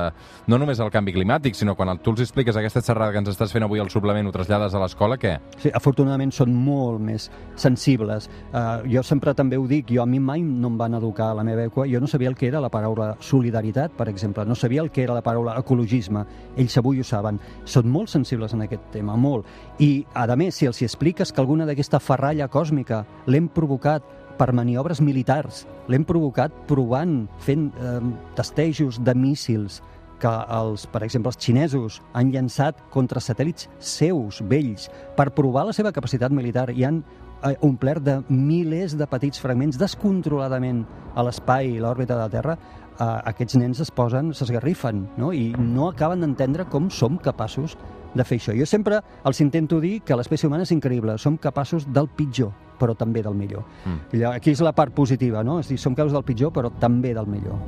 no 0.48 0.60
només 0.60 0.80
al 0.84 0.92
canvi 0.94 1.16
climàtic, 1.16 1.58
sinó 1.58 1.76
quan 1.76 1.98
tu 2.04 2.14
els 2.14 2.24
expliques 2.26 2.58
aquesta 2.60 2.84
xerrada 2.84 3.14
que 3.14 3.24
ens 3.24 3.34
estàs 3.34 3.54
fent 3.54 3.66
avui 3.68 3.82
al 3.82 3.92
suplement, 3.94 4.28
ho 4.28 4.36
trasllades 4.36 4.74
a 4.74 4.82
l'escola, 4.82 5.13
què? 5.20 5.34
Sí, 5.60 5.72
afortunadament 5.76 6.32
són 6.36 6.54
molt 6.56 7.02
més 7.04 7.30
sensibles. 7.60 8.30
Uh, 8.52 8.82
jo 8.90 9.04
sempre 9.06 9.34
també 9.38 9.58
ho 9.60 9.68
dic, 9.70 9.92
jo 9.92 10.04
a 10.04 10.08
mi 10.10 10.20
mai 10.20 10.42
no 10.44 10.72
em 10.72 10.80
van 10.80 10.98
educar 11.00 11.32
a 11.32 11.38
la 11.40 11.46
meva 11.48 11.66
època, 11.68 11.88
jo 11.90 12.02
no 12.02 12.10
sabia 12.10 12.32
el 12.32 12.38
que 12.40 12.48
era 12.50 12.62
la 12.64 12.72
paraula 12.74 13.14
solidaritat, 13.20 13.94
per 13.98 14.10
exemple, 14.12 14.46
no 14.46 14.56
sabia 14.56 14.82
el 14.82 14.92
que 14.92 15.04
era 15.04 15.16
la 15.18 15.24
paraula 15.26 15.58
ecologisme, 15.60 16.26
ells 16.58 16.78
avui 16.82 17.00
ho 17.02 17.08
saben. 17.08 17.40
Són 17.66 17.90
molt 17.92 18.12
sensibles 18.14 18.54
en 18.54 18.66
aquest 18.66 18.92
tema, 18.94 19.16
molt. 19.16 19.48
I, 19.80 20.06
a 20.14 20.28
més, 20.40 20.56
si 20.58 20.70
els 20.70 20.82
hi 20.82 20.90
expliques 20.90 21.32
que 21.32 21.42
alguna 21.42 21.68
d'aquesta 21.70 22.02
ferralla 22.02 22.50
còsmica 22.52 23.04
l'hem 23.28 23.50
provocat 23.54 24.06
per 24.38 24.54
maniobres 24.56 25.02
militars, 25.02 25.64
l'hem 25.88 26.06
provocat 26.08 26.54
provant, 26.70 27.24
fent 27.44 27.70
eh, 27.78 28.00
testejos 28.38 29.00
de 29.04 29.14
míssils, 29.16 29.82
que 30.24 30.32
els, 30.56 30.86
per 30.88 31.04
exemple, 31.04 31.34
els 31.34 31.40
xinesos 31.44 32.00
han 32.16 32.32
llançat 32.32 32.80
contra 32.94 33.22
satèl·lits 33.24 33.68
seus, 33.84 34.40
vells, 34.48 34.88
per 35.18 35.34
provar 35.36 35.68
la 35.68 35.76
seva 35.76 35.92
capacitat 35.96 36.32
militar 36.32 36.70
i 36.72 36.86
han 36.88 37.02
eh, 37.44 37.56
omplert 37.66 38.06
de 38.06 38.22
milers 38.30 38.96
de 39.00 39.08
petits 39.10 39.42
fragments 39.44 39.80
descontroladament 39.82 40.86
a 41.16 41.28
l'espai 41.28 41.74
i 41.74 41.82
l'òrbita 41.84 42.16
de 42.16 42.22
la 42.22 42.32
Terra, 42.32 42.56
eh, 42.56 43.10
aquests 43.34 43.60
nens 43.60 43.84
es 43.84 43.92
posen, 43.92 44.32
s'esgarrifen, 44.34 45.04
no? 45.20 45.34
i 45.36 45.52
no 45.60 45.90
acaben 45.92 46.24
d'entendre 46.24 46.70
com 46.72 46.90
som 46.90 47.20
capaços 47.20 47.76
de 48.14 48.24
fer 48.24 48.40
això. 48.40 48.56
Jo 48.56 48.68
sempre 48.70 49.02
els 49.28 49.42
intento 49.44 49.82
dir 49.84 50.00
que 50.06 50.16
l'espècie 50.16 50.48
humana 50.48 50.64
és 50.64 50.72
increïble, 50.76 51.18
som 51.20 51.36
capaços 51.38 51.90
del 51.92 52.08
pitjor, 52.08 52.54
però 52.80 52.96
també 52.98 53.24
del 53.26 53.36
millor. 53.38 53.66
Mm. 53.86 54.24
Aquí 54.34 54.54
és 54.54 54.62
la 54.64 54.74
part 54.76 54.94
positiva, 54.96 55.44
no? 55.44 55.60
És 55.60 55.70
dir, 55.72 55.80
som 55.82 55.96
capaços 55.96 56.16
del 56.18 56.26
pitjor, 56.28 56.54
però 56.56 56.72
també 56.80 57.14
del 57.14 57.30
millor. 57.30 57.60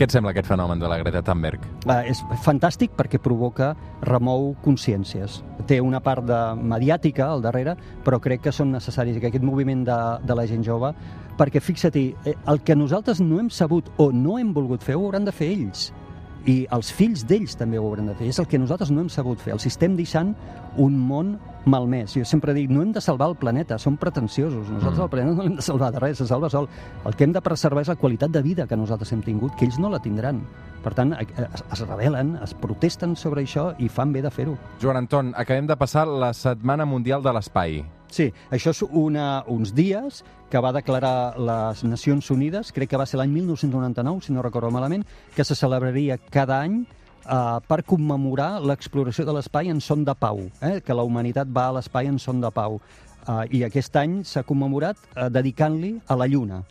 Què 0.00 0.06
et 0.08 0.14
sembla 0.14 0.30
aquest 0.32 0.48
fenomen 0.48 0.80
de 0.80 0.88
la 0.88 0.96
Greta 1.02 1.20
Thunberg? 1.20 1.64
Uh, 1.84 1.98
és 2.08 2.22
fantàstic 2.40 2.94
perquè 2.96 3.18
provoca, 3.20 3.74
remou 4.08 4.54
consciències. 4.64 5.42
Té 5.68 5.76
una 5.84 6.00
part 6.00 6.24
de 6.24 6.38
mediàtica 6.56 7.26
al 7.28 7.44
darrere, 7.44 7.74
però 8.06 8.16
crec 8.22 8.46
que 8.46 8.54
són 8.56 8.72
necessaris 8.72 9.20
que 9.20 9.28
aquest 9.28 9.44
moviment 9.44 9.84
de, 9.84 9.98
de 10.24 10.38
la 10.38 10.46
gent 10.48 10.64
jove, 10.64 10.94
perquè 11.36 11.60
fixa-t'hi, 11.60 12.06
eh, 12.24 12.36
el 12.48 12.62
que 12.64 12.76
nosaltres 12.76 13.20
no 13.20 13.42
hem 13.42 13.50
sabut 13.52 13.92
o 14.00 14.10
no 14.12 14.38
hem 14.40 14.54
volgut 14.56 14.84
fer 14.84 14.96
ho 14.96 15.04
hauran 15.04 15.28
de 15.28 15.36
fer 15.36 15.52
ells 15.52 15.90
i 16.46 16.66
els 16.72 16.92
fills 16.92 17.26
d'ells 17.28 17.56
també 17.58 17.78
ho 17.78 17.84
hauran 17.86 18.06
de 18.06 18.14
fer. 18.14 18.28
És 18.28 18.38
el 18.38 18.46
que 18.48 18.58
nosaltres 18.58 18.90
no 18.90 19.00
hem 19.02 19.08
sabut 19.12 19.38
fer. 19.38 19.52
Els 19.52 19.66
estem 19.66 19.96
deixant 19.96 20.34
un 20.80 20.96
món 20.98 21.38
malmès. 21.66 22.14
Jo 22.16 22.24
sempre 22.24 22.54
dic, 22.56 22.70
no 22.70 22.80
hem 22.82 22.92
de 22.92 23.00
salvar 23.04 23.28
el 23.28 23.36
planeta, 23.36 23.78
som 23.78 23.96
pretensiosos. 24.00 24.68
Nosaltres 24.70 24.98
Mm. 24.98 25.02
el 25.02 25.10
planeta 25.10 25.36
no 25.36 25.42
l'hem 25.42 25.56
de 25.56 25.62
salvar 25.62 25.92
de 25.92 25.98
res, 26.00 26.18
se 26.18 26.26
salva 26.26 26.48
sol. 26.48 26.68
El 27.04 27.14
que 27.14 27.24
hem 27.24 27.32
de 27.32 27.40
preservar 27.42 27.82
és 27.82 27.88
la 27.88 27.96
qualitat 27.96 28.30
de 28.30 28.42
vida 28.42 28.66
que 28.66 28.76
nosaltres 28.76 29.12
hem 29.12 29.22
tingut, 29.22 29.54
que 29.56 29.66
ells 29.66 29.78
no 29.78 29.90
la 29.90 29.98
tindran. 30.00 30.40
Per 30.82 30.94
tant, 30.94 31.12
eh, 31.12 31.26
es, 31.36 31.64
es 31.72 31.80
rebel·len, 31.86 32.42
es 32.42 32.54
protesten 32.54 33.14
sobre 33.16 33.42
això 33.42 33.74
i 33.78 33.88
fan 33.88 34.12
bé 34.12 34.22
de 34.22 34.30
fer-ho. 34.30 34.56
Joan 34.80 34.96
Anton, 34.96 35.34
acabem 35.36 35.66
de 35.66 35.76
passar 35.76 36.06
la 36.08 36.32
Setmana 36.32 36.86
Mundial 36.86 37.22
de 37.22 37.32
l'Espai. 37.32 37.84
Sí, 38.10 38.28
això 38.50 38.74
és 38.74 38.82
una, 38.82 39.44
uns 39.46 39.70
dies 39.74 40.24
que 40.50 40.58
va 40.58 40.72
declarar 40.74 41.38
les 41.38 41.84
Nacions 41.86 42.30
Unides, 42.34 42.72
crec 42.74 42.90
que 42.90 42.98
va 42.98 43.06
ser 43.06 43.20
l'any 43.20 43.30
1999, 43.36 44.26
si 44.26 44.34
no 44.34 44.42
recordo 44.42 44.70
malament, 44.74 45.06
que 45.36 45.46
se 45.46 45.54
celebraria 45.54 46.18
cada 46.18 46.58
any 46.64 46.80
eh, 46.82 47.58
per 47.68 47.84
commemorar 47.86 48.58
l'exploració 48.66 49.24
de 49.28 49.36
l'espai 49.36 49.70
en 49.70 49.80
son 49.80 50.02
de 50.04 50.16
pau, 50.18 50.42
eh, 50.60 50.80
que 50.82 50.96
la 50.96 51.06
humanitat 51.06 51.48
va 51.54 51.68
a 51.68 51.76
l'espai 51.78 52.10
en 52.10 52.18
son 52.18 52.42
de 52.42 52.50
pau. 52.50 52.80
Eh, 53.28 53.60
I 53.60 53.64
aquest 53.68 53.96
any 54.02 54.20
s'ha 54.26 54.42
commemorat 54.42 54.98
eh, 55.14 55.30
dedicant-li 55.30 55.94
a 56.08 56.18
la 56.18 56.26
Lluna. 56.26 56.64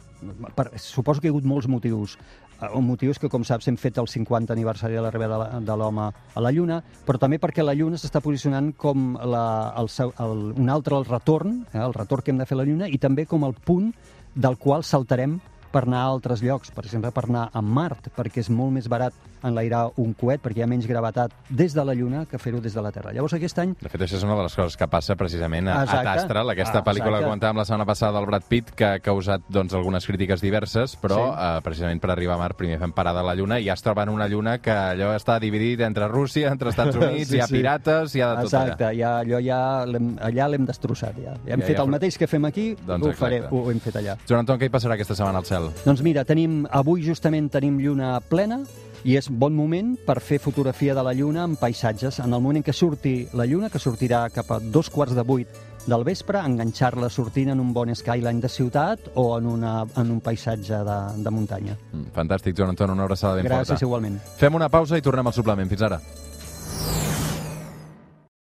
Per, 0.55 0.67
suposo 0.75 1.21
que 1.21 1.29
hi 1.29 1.31
ha 1.31 1.37
hagut 1.37 1.47
molts 1.47 1.69
motius. 1.71 2.17
Eh, 2.59 2.69
un 2.75 2.85
motiu 2.87 3.13
és 3.13 3.19
que, 3.19 3.29
com 3.31 3.45
saps, 3.47 3.69
hem 3.71 3.77
fet 3.79 3.99
el 4.01 4.09
50 4.11 4.53
aniversari 4.55 4.97
de 4.97 5.03
l'arribada 5.03 5.59
de 5.63 5.77
l'home 5.79 6.09
a 6.09 6.43
la 6.43 6.51
Lluna, 6.51 6.81
però 7.07 7.21
també 7.21 7.39
perquè 7.39 7.63
la 7.63 7.75
Lluna 7.77 7.99
s'està 7.99 8.21
posicionant 8.23 8.73
com 8.77 9.13
la, 9.15 9.45
el, 9.79 9.91
el, 10.25 10.43
un 10.59 10.73
altre 10.73 10.97
el 10.99 11.07
retorn, 11.07 11.61
eh, 11.71 11.79
el 11.83 11.95
retorn 11.95 12.25
que 12.25 12.35
hem 12.35 12.41
de 12.41 12.49
fer 12.49 12.57
a 12.57 12.61
la 12.63 12.67
Lluna, 12.67 12.89
i 12.89 12.99
també 12.99 13.25
com 13.29 13.47
el 13.47 13.55
punt 13.55 13.93
del 14.35 14.59
qual 14.61 14.83
saltarem 14.83 15.39
per 15.71 15.83
anar 15.85 16.01
a 16.03 16.09
altres 16.11 16.41
llocs, 16.41 16.71
per 16.71 16.85
exemple, 16.85 17.11
per 17.11 17.25
anar 17.29 17.49
a 17.53 17.61
Mart, 17.61 18.09
perquè 18.15 18.39
és 18.41 18.49
molt 18.49 18.71
més 18.73 18.87
barat 18.89 19.13
enlairar 19.43 19.91
un 20.01 20.13
coet, 20.13 20.41
perquè 20.43 20.57
hi 20.59 20.63
ha 20.63 20.67
menys 20.67 20.85
gravetat 20.89 21.31
des 21.49 21.73
de 21.73 21.83
la 21.85 21.93
Lluna 21.95 22.25
que 22.25 22.37
fer-ho 22.37 22.59
des 22.59 22.73
de 22.75 22.81
la 22.81 22.91
Terra. 22.91 23.13
Llavors, 23.13 23.33
aquest 23.37 23.59
any 23.59 23.75
De 23.79 23.87
fet, 23.89 24.01
això 24.01 24.17
és 24.17 24.23
una 24.23 24.35
de 24.35 24.43
les 24.43 24.55
coses 24.55 24.75
que 24.75 24.87
passa 24.87 25.15
precisament 25.15 25.67
a, 25.69 25.77
a 25.79 25.83
Exacte. 25.85 26.09
Astral, 26.09 26.49
aquesta 26.49 26.79
Ah, 26.79 26.83
pel·lícula 26.83 27.17
exacte. 27.19 27.23
que 27.23 27.29
comentàvem 27.29 27.57
la 27.57 27.65
setmana 27.65 27.85
passada 27.85 28.17
del 28.19 28.25
Brad 28.27 28.43
Pitt, 28.49 28.71
que 28.75 28.85
ha 28.85 28.99
causat 28.99 29.41
doncs, 29.47 29.73
algunes 29.73 30.05
crítiques 30.05 30.41
diverses, 30.41 30.97
però 30.99 31.15
Sí. 31.33 31.39
eh, 31.39 31.61
precisament 31.63 32.01
per 32.01 32.11
arribar 32.11 32.35
a 32.35 32.37
Mart 32.39 32.57
primer 32.57 32.79
fem 32.79 32.91
parada 32.91 33.21
a 33.21 33.23
la 33.23 33.35
Lluna 33.35 33.59
i 33.59 33.65
ja 33.65 33.73
es 33.73 33.81
troba 33.81 34.03
en 34.03 34.09
una 34.09 34.27
Lluna 34.27 34.57
que 34.59 34.71
allò 34.71 35.13
està 35.15 35.39
dividit 35.39 35.79
entre 35.81 36.07
Rússia, 36.09 36.49
entre 36.51 36.69
Estats 36.69 36.95
Units, 36.99 37.29
Sí, 37.29 37.37
hi 37.37 37.39
ha 37.39 37.47
sí. 37.47 37.53
pirates, 37.55 38.15
hi 38.15 38.21
ha 38.21 38.29
de 38.31 38.35
tot 38.43 38.53
Exacte, 38.53 38.83
allà. 38.85 38.97
ja, 38.97 39.19
allò 39.19 39.39
ja 39.39 39.59
allà 39.83 40.47
l'hem 40.49 40.65
destrossat. 40.65 41.15
Ja. 41.17 41.33
ja 41.45 41.53
hem 41.53 41.61
Ja, 41.61 41.65
fet 41.67 41.77
ja, 41.77 41.83
el 41.83 41.89
mateix 41.89 42.17
que 42.17 42.27
fem 42.27 42.43
aquí, 42.45 42.75
Doncs 42.85 43.05
ho, 43.07 43.13
faré, 43.13 43.37
exacte. 43.37 43.55
ho 43.55 43.71
hem 43.71 43.79
fet 43.79 43.95
allà. 43.95 44.17
Joan 44.27 44.39
Anton, 44.39 44.59
què 44.59 44.65
hi 44.65 44.69
passarà 44.69 44.93
aquesta 44.95 45.15
setmana 45.15 45.39
al 45.39 45.45
cel? 45.45 45.58
Doncs 45.85 46.01
mira, 46.05 46.25
tenim, 46.25 46.65
avui 46.71 47.03
justament 47.05 47.49
tenim 47.51 47.79
lluna 47.79 48.19
plena 48.21 48.61
i 49.07 49.15
és 49.15 49.29
bon 49.31 49.53
moment 49.55 49.93
per 50.05 50.19
fer 50.19 50.39
fotografia 50.43 50.95
de 50.95 51.03
la 51.03 51.13
lluna 51.15 51.45
en 51.47 51.55
paisatges. 51.55 52.19
En 52.19 52.33
el 52.33 52.41
moment 52.41 52.59
en 52.59 52.65
què 52.67 52.73
surti 52.75 53.27
la 53.33 53.45
lluna, 53.47 53.69
que 53.71 53.79
sortirà 53.79 54.25
cap 54.33 54.51
a 54.51 54.59
dos 54.59 54.89
quarts 54.91 55.15
de 55.15 55.23
vuit 55.23 55.47
del 55.89 56.03
vespre, 56.03 56.41
enganxar-la 56.43 57.07
sortint 57.09 57.49
en 57.53 57.59
un 57.63 57.71
bon 57.73 57.89
skyline 57.95 58.41
de 58.43 58.49
ciutat 58.51 59.07
o 59.15 59.37
en, 59.37 59.47
una, 59.47 59.85
en 59.97 60.11
un 60.11 60.19
paisatge 60.21 60.83
de, 60.85 60.97
de 61.23 61.31
muntanya. 61.31 61.77
Mm, 61.93 62.11
Fantàstic, 62.13 62.57
Joan 62.57 62.75
Anton, 62.75 62.91
una 62.91 63.07
abraçada 63.07 63.39
ben 63.39 63.47
Gràcies 63.47 63.77
forta. 63.79 63.85
igualment. 63.87 64.19
Fem 64.37 64.59
una 64.59 64.69
pausa 64.69 64.99
i 64.99 65.01
tornem 65.01 65.25
al 65.31 65.33
suplement. 65.33 65.71
Fins 65.71 65.87
ara. 65.87 66.01